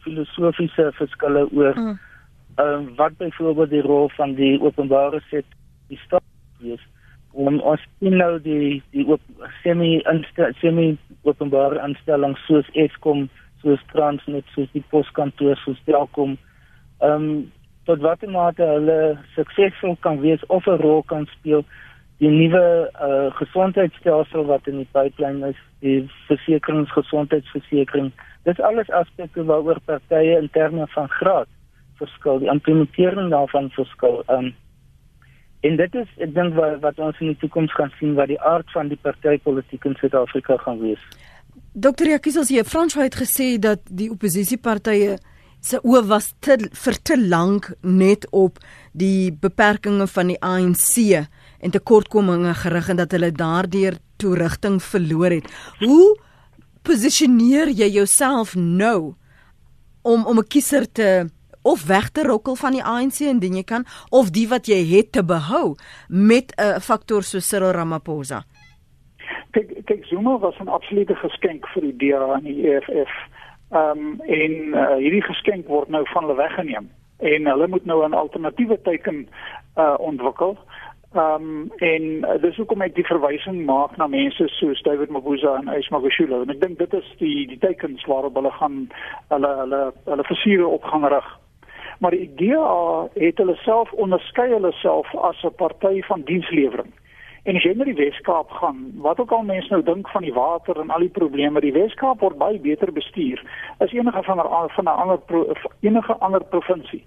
[0.00, 1.98] filosofiese verskille oor mm.
[2.56, 6.22] uh, wat byvoorbeeld die rol van die openbare sektor die staat
[6.58, 6.86] is
[7.34, 9.20] om ons sien nou die die op
[9.62, 10.02] semi
[10.60, 13.28] semi openbare aanstellings soos Eskom,
[13.62, 16.38] soos Transnet, soos die poskantoor, soos Telkom.
[17.02, 17.52] Ehm um,
[17.84, 21.64] tot watter mate hulle suksesvol kan wees of 'n rol kan speel
[22.22, 28.12] die nuwe uh, gesondheidstelsel wat in die pipeline is, die versekeringsgesondheidsversekering.
[28.48, 31.50] Dit alles aspekte waaroor partye in terme van graad
[31.98, 34.22] verskil, die implementering daarvan verskil.
[34.26, 34.52] Ehm um,
[35.64, 38.40] En dit is ek dink wat wat ons in die toekoms gaan sien wat die
[38.40, 41.00] aard van die partytetiek in Suid-Afrika gaan wees.
[41.72, 42.10] Dr.
[42.12, 45.16] Jakisos hier Frans het gesê dat die oppositiepartye
[45.64, 48.60] se oë was te vir te lank net op
[48.92, 51.24] die beperkings van die ANC
[51.64, 55.48] en tekortkominge gerig en dat hulle daardeur toerigting verloor het.
[55.80, 56.12] Hoe
[56.84, 59.14] posisioneer jy jouself nou
[60.02, 61.30] om om 'n kiezer te
[61.64, 65.12] of weg te rokkel van die ANC indien jy kan of die wat jy het
[65.12, 65.76] te behou
[66.08, 68.44] met 'n uh, faktor so Cyril Ramaphosa.
[69.50, 73.12] Kyk kyk Zuma was 'n absolute geskenk vir die DA en die EFF.
[73.70, 78.04] Ehm um, en uh, hierdie geskenk word nou van hulle weggeneem en hulle moet nou
[78.08, 79.28] 'n alternatiewe teken
[79.76, 80.58] uh ontwikkel.
[81.14, 85.56] Ehm um, en uh, dis hoekom ek die verwysing maak na mense soos David Mabuza
[85.56, 88.88] en Ys Magashule en ek dink dit is die die tekens waarop hulle gaan
[89.28, 91.28] hulle hulle hulle versiere op gaan rig
[91.98, 96.92] maar die DA het hulle self onderskei hulle self as 'n party van dienslewering.
[97.44, 100.32] En as jy na die Weskaap gaan, wat ook al mense nou dink van die
[100.32, 103.42] water en al die probleme, die Weskaap word baie beter bestuur
[103.78, 105.20] as enige van 'n van 'n ander
[105.80, 107.04] enige ander provinsie.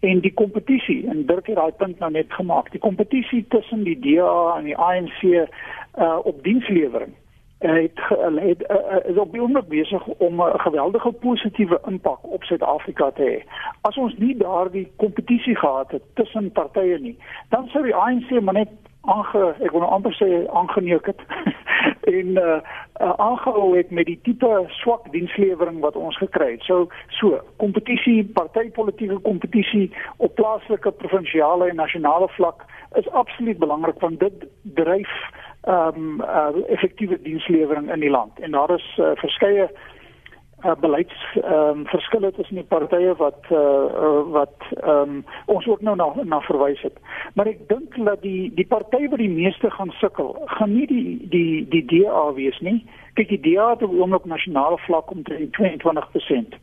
[0.00, 3.98] En die kompetisie, en Dirk het daai punt nou net gemaak, die kompetisie tussen die
[3.98, 7.12] DA en die ANC uh op dienslewering
[7.58, 13.10] het het uh, is op die oomblik besig om 'n geweldige positiewe impak op Suid-Afrika
[13.10, 13.50] te hê.
[13.80, 18.54] As ons nie daardie kompetisie gehad het tussen partye nie, dan sou die ANC maar
[18.54, 18.68] net
[19.00, 21.20] aange ek wil nou amper sê aangeneuk het
[22.18, 22.58] en uh,
[23.00, 26.62] uh aangehou het met die tipe swak dienslewering wat ons gekry het.
[26.62, 34.20] So so kompetisie, partytetiese kompetisie op plaaslike, provinsiale en nasionale vlak is absoluut belangrik want
[34.20, 35.12] dit dryf
[35.66, 38.40] ehm um, uh, effektiewe dienslewering in die land.
[38.40, 39.70] En daar is uh, verskeie
[40.64, 45.66] uh, beleids ehm um, verskille tussen die partye wat uh, uh, wat ehm um, ons
[45.66, 46.98] ook nou na na verwys het.
[47.34, 51.28] Maar ek dink dat die die party wat die meeste gaan sukkel, gaan nie die
[51.28, 52.86] die die DA wees nie.
[53.14, 56.58] Kyk, die DA het op oomblik nasionale vlak omtrent 22%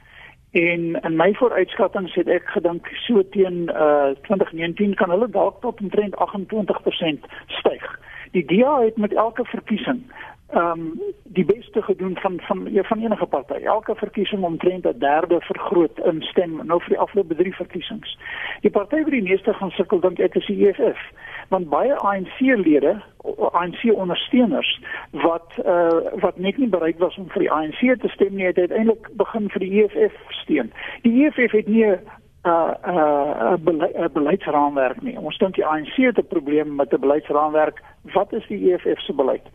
[0.54, 5.80] En in my vooruitskattings het ek gedink so teen uh 2019 kan hulle dalk tot
[5.82, 7.26] omtrent 28%
[7.60, 7.88] styg
[8.34, 10.04] die DA het met elke verkiesing
[10.54, 13.54] ehm um, die beste gedoen van van van enige party.
[13.54, 18.18] Elke verkiesing omtrent 'n derde vergroot in stem nou vir die afgelope 3 verkiesings.
[18.62, 21.00] Die party wat die meeste gaan sukkel dink ek is die EFF.
[21.50, 23.02] Want baie ANC-lede,
[23.52, 24.82] ANC-ondersteuners
[25.12, 28.46] wat eh uh, wat net nie bereid was om vir die ANC te stem nie,
[28.46, 30.72] het uiteindelik begin vir die EFF steun.
[31.02, 31.98] Die EFF het nie
[32.46, 35.18] uh uh bele beleidsraamwerk nie.
[35.20, 37.82] Ons dink die ANC het 'n probleem met 'n beleidsraamwerk.
[38.14, 39.48] Wat is die EFF se beleid?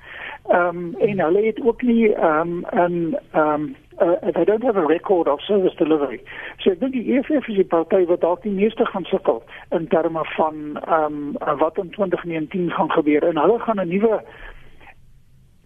[0.48, 4.62] Ehm um, en hulle het ook nie ehm um, 'n ehm um, uh, they don't
[4.62, 6.20] have a record of service delivery.
[6.58, 9.88] So ek dink die EFF is die party wat dalk die meeste gaan sukkel in
[9.88, 14.22] terme van ehm um, wat in 2019 gaan gebeur en hulle gaan 'n nuwe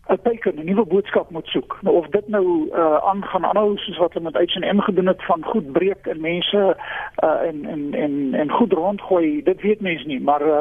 [0.08, 1.78] 'n teken 'n nuwe boodskap moet soek.
[1.82, 5.44] Nou of dit nou uh aangaan aanhou soos wat hulle met H&M gedoen het van
[5.44, 6.76] goed breek en mense
[7.24, 10.60] uh en en en en goed rondgooi, dit weet mense nie, maar uh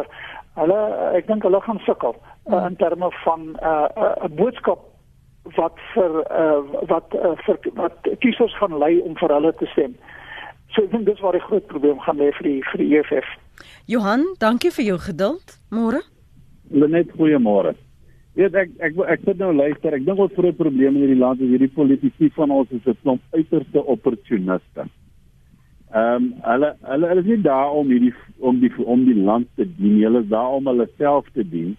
[0.53, 0.79] hulle
[1.15, 2.15] ek dink hulle gaan sukkel
[2.51, 4.79] uh, in terme van 'n uh, 'n uh, boodskap
[5.55, 6.11] wat vir
[6.41, 9.95] uh wat uh, vir wat kiesers gaan lei om vir hulle te stem.
[10.71, 13.27] So ek dink dis waar die groot probleem gaan lê vir die vir die EFF.
[13.85, 15.59] Johan, dankie vir jou geduld.
[15.69, 16.01] Môre.
[16.69, 17.75] Net goeiemôre.
[18.39, 19.95] Weet ek ek ek, sit nou luister.
[19.97, 22.95] Ek dink ons groot probleem in hierdie land is hierdie politici van ons is 'n
[23.03, 24.87] klomp uiterste opportuniste.
[25.91, 29.47] Ehm um, hulle hulle hulle is nie daar om hierdie om die om die land
[29.55, 29.99] te dien.
[30.03, 31.75] Hulle is daar om hulle self te dien.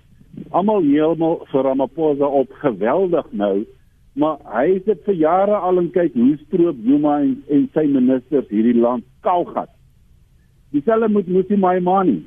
[0.51, 3.65] Almal heeltemal vir Ramaphosa op geweldig nou,
[4.13, 7.87] maar hy het dit vir jare al en kyk hoe stroop Zuma en, en sy
[7.89, 9.73] ministers hierdie land kaalgat.
[10.73, 12.23] Dieselfde moet Musi Maimani.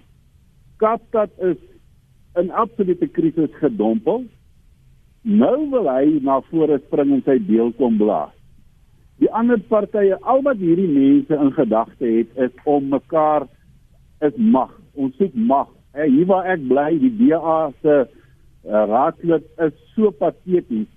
[0.82, 1.58] Kaapstad is
[2.40, 4.26] in absolute krisis gedompel.
[5.26, 8.34] Nou wil hy na vore spring en sy deel kom blaas.
[9.24, 13.48] Die ander partye, al wat hierdie mense in gedagte het, is om mekaar
[14.26, 14.74] is mag.
[14.94, 15.70] Ons soek mag.
[15.96, 20.90] Hey, hier waar ek bly, die DA se uh, raadslid is so pateties.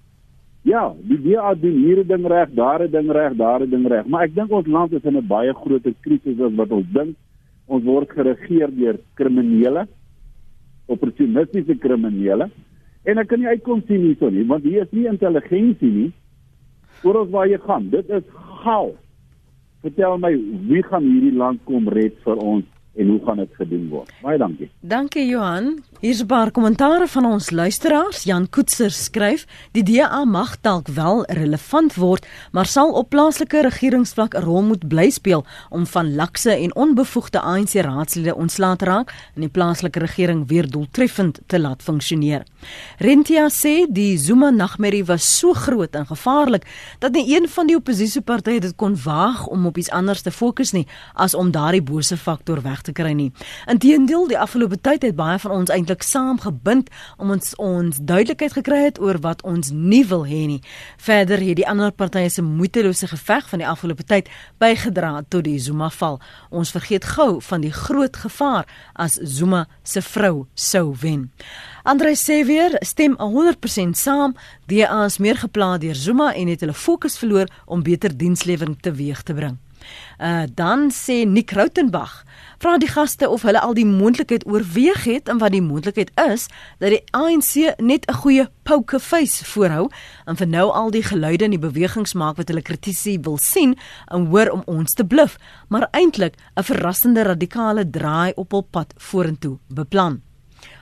[0.66, 3.86] Ja, die DA doen hier 'n ding reg, daar 'n ding reg, daar 'n ding
[3.86, 6.86] reg, maar ek dink ons land is in 'n baie groter krisis as wat ons
[6.92, 7.16] dink.
[7.66, 9.86] Ons word geregeer deur kriminele
[10.88, 12.48] opportunistiese kriminele.
[13.08, 16.08] En ek kan nie uitkom sien hierson nie want hier is nie intelligensie nie.
[17.06, 18.26] Oor waar jy gaan dit is
[18.64, 18.96] gaal
[19.84, 20.32] vertel my
[20.68, 22.66] wie gaan hierdie land kom red vir ons
[22.98, 24.10] en hoe gaan dit gedoen word.
[24.22, 24.70] Baie dankie.
[24.80, 25.78] Dankie Johan.
[26.00, 28.22] Hier's 'n paar kommentare van ons luisteraars.
[28.22, 34.34] Jan Koetser skryf: "Die DA mag dalk wel relevant word, maar sal op plaaslike regeringsvlak
[34.34, 39.14] 'n rol moet bly speel om van lakse en onbevoegde ANC raadslede ontslae te raak
[39.34, 42.42] en die plaaslike regering weer doeltreffend te laat funksioneer."
[42.98, 46.66] Rentia sê die Zuma nagmerrie was so groot en gevaarlik
[46.98, 50.72] dat nie een van die oppositiepartye dit kon waag om op iets anders te fokus
[50.72, 53.32] nie as om daardie bose faktor weg te kry nie.
[53.66, 58.80] Inteendeel, die afgelope tyd het baie van ons eintlik saamgebind om ons ons duidelikheid gekry
[58.84, 60.60] het oor wat ons nie wil hê nie.
[60.96, 65.58] Verder het die ander partye se moetelose geveg van die afgelope tyd bygedra tot die
[65.58, 66.20] Zuma val.
[66.50, 71.28] Ons vergeet gou van die groot gevaar as Zuma se vrou sou wen.
[71.88, 74.34] Andre sê weer stem 100% saam.
[74.68, 79.22] Die ANC meer geplaas deur Zuma en het hulle fokus verloor om beter dienslewering teweeg
[79.22, 79.56] te bring.
[80.18, 82.24] Uh dan sê Nick Rautenbach,
[82.58, 86.48] vra die gaste of hulle al die moontlikheid oorweeg het en wat die moontlikheid is
[86.82, 89.88] dat die ANC net 'n goeie poker face voorhou
[90.26, 93.76] en vir nou al die geluide in die bewegings maak wat hulle kritisie wil sien
[94.10, 95.38] en hoor om ons te bluf,
[95.68, 100.27] maar eintlik 'n verrassende radikale draai op hul pad vorentoe beplan.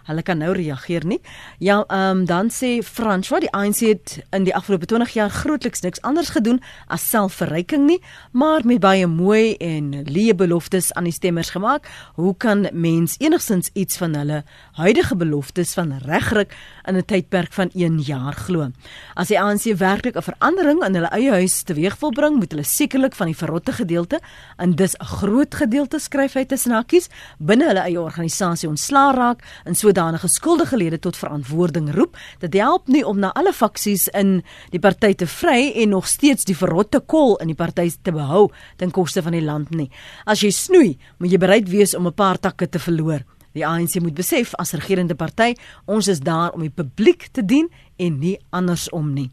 [0.06, 1.20] Hulle kan nou reageer nie.
[1.58, 5.82] Ja, ehm um, dan sê François die ANC het in die afgelope 20 jaar grootliks
[5.82, 7.98] niks anders gedoen as selfverryking nie,
[8.32, 11.88] maar met baie mooi en leë beloftes aan die stemmers gemaak.
[12.14, 14.42] Hoe kan mens enigsins iets van hulle
[14.78, 16.54] huidige beloftes van regryk
[16.86, 18.70] in 'n tydperk van 1 jaar glo?
[19.14, 22.64] As die ANC werklik 'n verandering in hulle eie huis teweeg wil bring, moet hulle
[22.64, 24.20] sekerlik van die verrotte gedeelte
[24.56, 29.42] en dis 'n groot gedeelte skryf hy tussen hakkies binne hulle eie organisasie ontslaa raak
[29.64, 32.16] en so sodanige skuldige lede tot verantwoording roep.
[32.38, 36.44] Dit help nie om na alle faksies in die party te vry en nog steeds
[36.44, 39.88] die verrotte kol in die party te behou ten koste van die land nie.
[40.28, 43.24] As jy snoei, moet jy bereid wees om 'n paar takke te verloor.
[43.54, 45.54] Die ANC moet besef as regerende party,
[45.86, 49.30] ons is daar om die publiek te dien en nie andersom nie.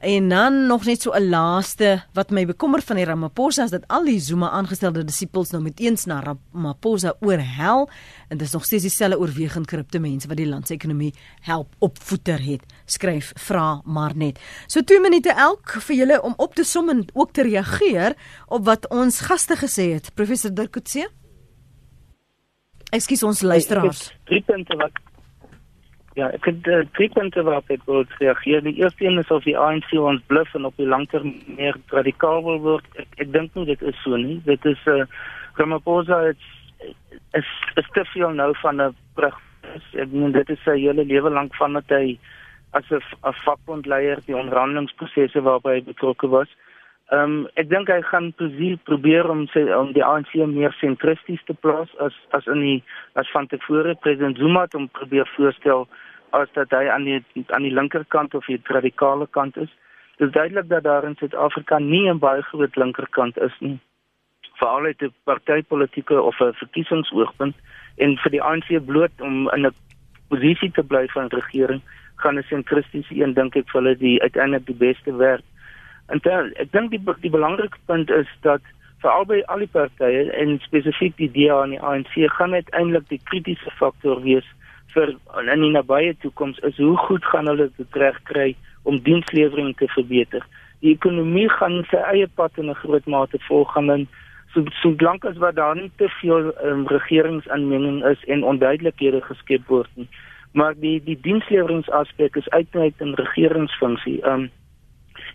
[0.00, 3.88] En dan nog net so 'n laaste wat my bekommer van die Ramaphosa is dat
[3.88, 7.90] al die Zuma aangestelde disippels nou met eens na Ramaphosa oorhel
[8.28, 12.42] en dis nog steeds dieselfde oorwegend korrupte mense wat die land se ekonomie help opvoeter
[12.42, 12.62] het.
[12.84, 14.40] Skryf vra maar net.
[14.66, 18.14] So 2 minute elk vir julle om op te som en ook te reageer
[18.46, 20.14] op wat ons gaste gesê het.
[20.14, 21.08] Professor Dirk Coetzee.
[22.90, 24.16] Ekskuus ons luisteraars.
[24.24, 24.92] Drie punte wat
[26.18, 28.64] Ja, ek het uh, drie punte waarop ek wil reageer.
[28.66, 32.42] Die eerste een is of die ANC ons bluf en op die langtermyn meer radikaal
[32.42, 32.88] wil word.
[32.98, 34.40] Ek, ek dink nie dit is so nie.
[34.44, 35.06] Dit is 'n uh,
[35.54, 36.42] Ramaphosa is
[37.38, 37.46] is
[37.76, 39.38] is te veel nou van 'n brug.
[39.94, 42.18] Ek bedoel dit is sy hele lewe lank van dat hy
[42.72, 43.02] as 'n
[43.44, 46.48] vakbondleier die onderhandelingsprosesse waarby hy betrokke was.
[47.10, 51.40] Ehm um, ek dink hy gaan presies probeer om sy om die ANC meer sentristies
[51.48, 52.76] te plaas as as in die
[53.18, 55.88] as van tevore president Zuma het hom probeer voorstel
[56.38, 57.18] as dat hy aan die
[57.56, 59.74] aan die linkerkant of die radikale kant is.
[60.20, 63.78] Dit is duidelik dat daar in Suid-Afrika nie 'n baie groot linkerkant is nie.
[64.62, 67.56] Veral uit 'n partytetiese of 'n verkiesingsoogpunt
[67.96, 69.74] en vir die ANC bloot om in 'n
[70.28, 71.82] posisie te bly van regering
[72.16, 75.44] gaan 'n sentristiese een dink ek vir hulle die uiteindelik die beste werk.
[76.10, 78.62] En ter, ek dink die die belangrike punt is dat
[79.02, 83.20] vir albei al die partye en spesifiek die DA en die ANC gaan uiteindelik die
[83.30, 84.46] kritiese faktor wees
[84.94, 85.14] vir
[85.46, 90.44] in die nabye toekoms is hoe goed gaan hulle dit regkry om dienslewering te verbeter.
[90.80, 94.08] Die ekonomie gaan sy eie pad in 'n groot mate volg gaan
[94.52, 99.62] so so lank as wat daar nie te veel um, regeringsaanmenging is en onduidelikhede geskep
[99.68, 100.08] word nie
[100.52, 104.26] maar die die diensleweringsaspek is uiteindelik 'n regeringsfunksie.
[104.26, 104.50] Um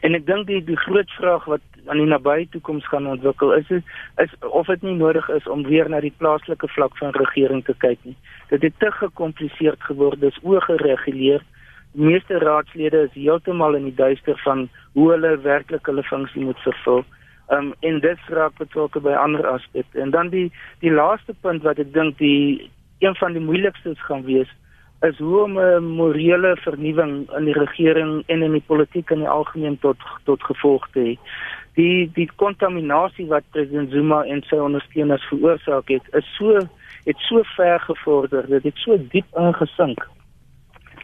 [0.02, 3.72] en ek dink die die groot vraag wat aan die nabye toekoms gaan ontwikkel is
[3.72, 7.76] is of dit nie nodig is om weer na die plaaslike vlak van regering te
[7.84, 8.16] kyk nie.
[8.50, 11.44] Dit het te gekompliseer geword, dis oorgereguleer.
[11.96, 16.60] Die meeste raadslede is heeltemal in die duister van hoe hulle werklik hulle funksie moet
[16.66, 17.06] vervul.
[17.54, 20.02] Um en dit raak betrokke by ander aspekte.
[20.02, 22.70] En dan die die laaste punt wat ek dink die
[23.00, 24.52] een van die moeilikstes gaan wees
[25.02, 29.30] is hoe om 'n morele vernuwing in die regering en in die politiek in die
[29.30, 31.18] algemeen tot tot gevolg te hê.
[31.74, 36.60] Die die kontaminasie wat president Zuma en sy ondersteuners veroorsaak het, is so
[37.06, 40.08] het so ver gevorder, dit het so diep ingesink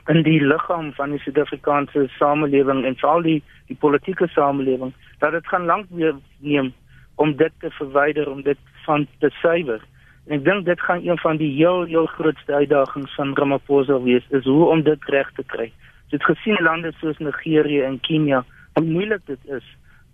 [0.07, 5.47] in die liggaam van die Suid-Afrikaanse samelewing en veral die die politieke samelewing dat dit
[5.47, 6.73] gaan lank weer neem
[7.15, 9.81] om dit te verwyder om dit van te suiwer.
[10.27, 14.25] En ek dink dit gaan een van die heel heel grootste uitdagings van Ramaphosa wees
[14.29, 15.71] is hoe om dit reg te kry.
[16.11, 18.43] Jy het gesien lande soos Nigerië en Kenia,
[18.73, 19.65] hoe moeilik dit is.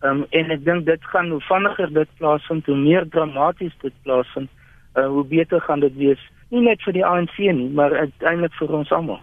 [0.05, 4.49] Um, en ek dink dit gaan hoe vinniger dit plaasvind, hoe meer dramaties dit plaasvind,
[4.95, 6.21] uh, hoe beter gaan dit wees,
[6.53, 9.19] nie net vir die ANC nie, maar uiteindelik vir ons almal.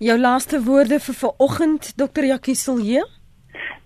[0.00, 2.24] Jou laaste woorde vir vanoggend Dr.
[2.24, 3.04] Jackie Silje?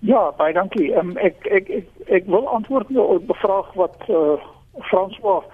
[0.06, 0.92] Ja, baie dankie.
[0.98, 4.38] Um, ek, ek ek ek wil antwoord op 'n vraag wat uh,
[4.90, 5.44] François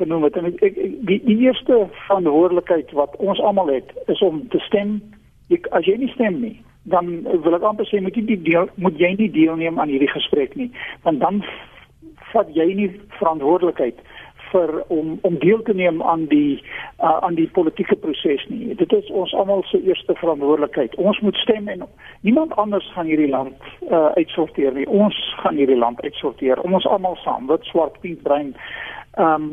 [0.00, 4.42] genoem het en ek, ek die, die eerste verantwoordelikheid wat ons almal het is om
[4.52, 4.98] te stem.
[5.54, 6.56] Ek, as jy nie stem nie,
[6.90, 10.12] dan wil ek amper sê moet jy nie deel moet jy nie deelneem aan hierdie
[10.12, 10.70] gesprek nie,
[11.06, 11.42] want dan
[12.32, 13.98] vat jy nie verantwoordelikheid
[14.50, 16.62] vir om om deel te neem aan die
[16.98, 18.74] uh, aan die politieke proses nie.
[18.74, 20.94] Dit is ons almal se eerste verantwoordelikheid.
[20.94, 21.84] Ons moet stem en
[22.26, 23.54] niemand anders gaan hierdie land
[23.90, 24.86] uh, uitsorteer nie.
[24.86, 26.62] Ons gaan hierdie land uitsorteer.
[26.66, 28.54] Ons almal saam, wit, swart, pink, bruin.
[29.18, 29.52] Ehm um,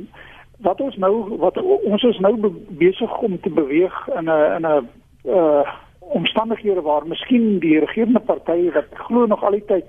[0.57, 4.65] wat ons nou wat ons is nou be besig om te beweeg in 'n in
[4.65, 4.89] 'n
[5.25, 5.65] uh
[5.99, 9.85] omstandighede waar miskien die regerende partye wat glo nog al die tyd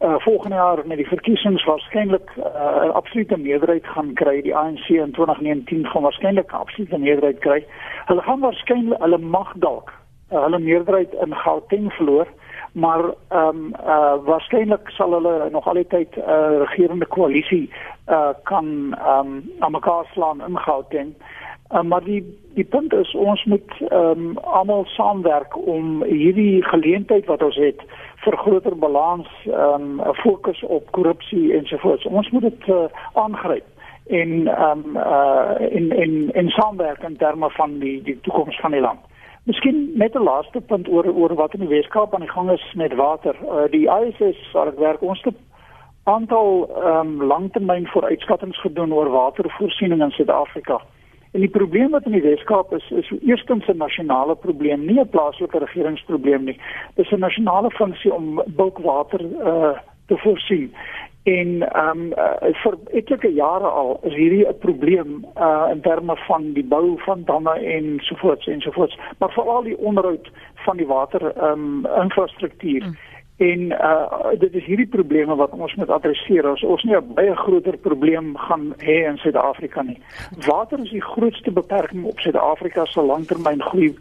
[0.00, 4.42] uh volgende jaar met die verkiesings waarskynlik 'n uh, absolute meerderheid gaan kry.
[4.42, 7.64] Die ANC in 2019 gaan waarskynlik 'n absolute meerderheid kry.
[8.06, 9.92] Hulle gaan waarskynlik hulle mag dalk
[10.32, 12.26] uh, hulle meerderheid in Gauteng verloor
[12.72, 17.70] maar ehm um, uh waarskynlik sal hulle nog al die tyd 'n uh, regerende koalisie
[18.08, 21.14] uh kan ehm um, aan mekaar slaan in Gauteng.
[21.72, 27.26] Uh, maar die die punt is ons moet ehm um, almal saamwerk om hierdie geleentheid
[27.26, 27.80] wat ons het
[28.16, 32.04] vir groter balans ehm um, fokus op korrupsie ensovoorts.
[32.04, 33.64] Ons moet dit uh, aangryp
[34.06, 38.70] en ehm um, uh in in in saamwerk in terme van die die toekoms van
[38.70, 39.00] die land.
[39.44, 42.72] Miskien net 'n laaste punt oor oor wat in die Weskaap aan die gang is
[42.74, 43.34] met water.
[43.42, 45.34] Uh, die ISS waar ek werk, ons het
[46.04, 50.80] aantal ehm um, langtermyn vooruitskattinge gedoen oor watervoorsiening in Suid-Afrika.
[51.32, 55.08] En die probleem wat in die Weskaap is, is eerstens 'n nasionale probleem, nie 'n
[55.08, 56.60] plaaslike regeringsprobleem nie.
[56.94, 60.74] Dis 'n nasionale funksie om bulkwater uh te voorsien.
[61.22, 66.16] En ehm um, uh, vir etlike jare al is hierdie 'n probleem uh in terme
[66.16, 70.86] van die bou van damme en sovoorts en sovoorts, maar veral die onderhoud van die
[70.86, 72.82] water ehm um, infrastruktuur.
[72.82, 72.96] Mm
[73.36, 76.46] en uh dit is hierdie probleme wat ons moet adresseer.
[76.50, 79.98] Ons ons nie 'n baie groter probleem gaan hê in Suid-Afrika nie.
[80.46, 83.94] Water is die grootste beperking op Suid-Afrika se langtermyn groei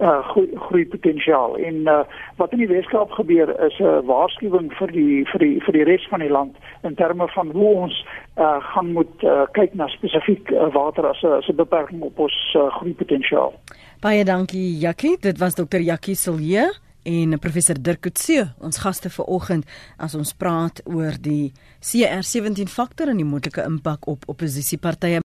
[0.00, 1.56] uh groei, potensiaal.
[1.56, 2.04] En uh
[2.36, 5.84] wat in die Weskaap gebeur is 'n uh, waarskuwing vir die vir die vir die
[5.84, 8.06] res van die land in terme van hoe ons
[8.38, 12.18] uh gaan moet uh, kyk na spesifiek uh, water as 'n as 'n beperking op
[12.18, 13.52] ons uh, groei potensiaal.
[14.00, 15.16] Baie dankie Jackie.
[15.20, 19.68] Dit was dokter Jackie Silje en professor Dirk Coetzee, ons gaste vir oggend
[20.02, 25.22] as ons praat oor die CR17 faktor en die moontlike impak op oppositiepartye.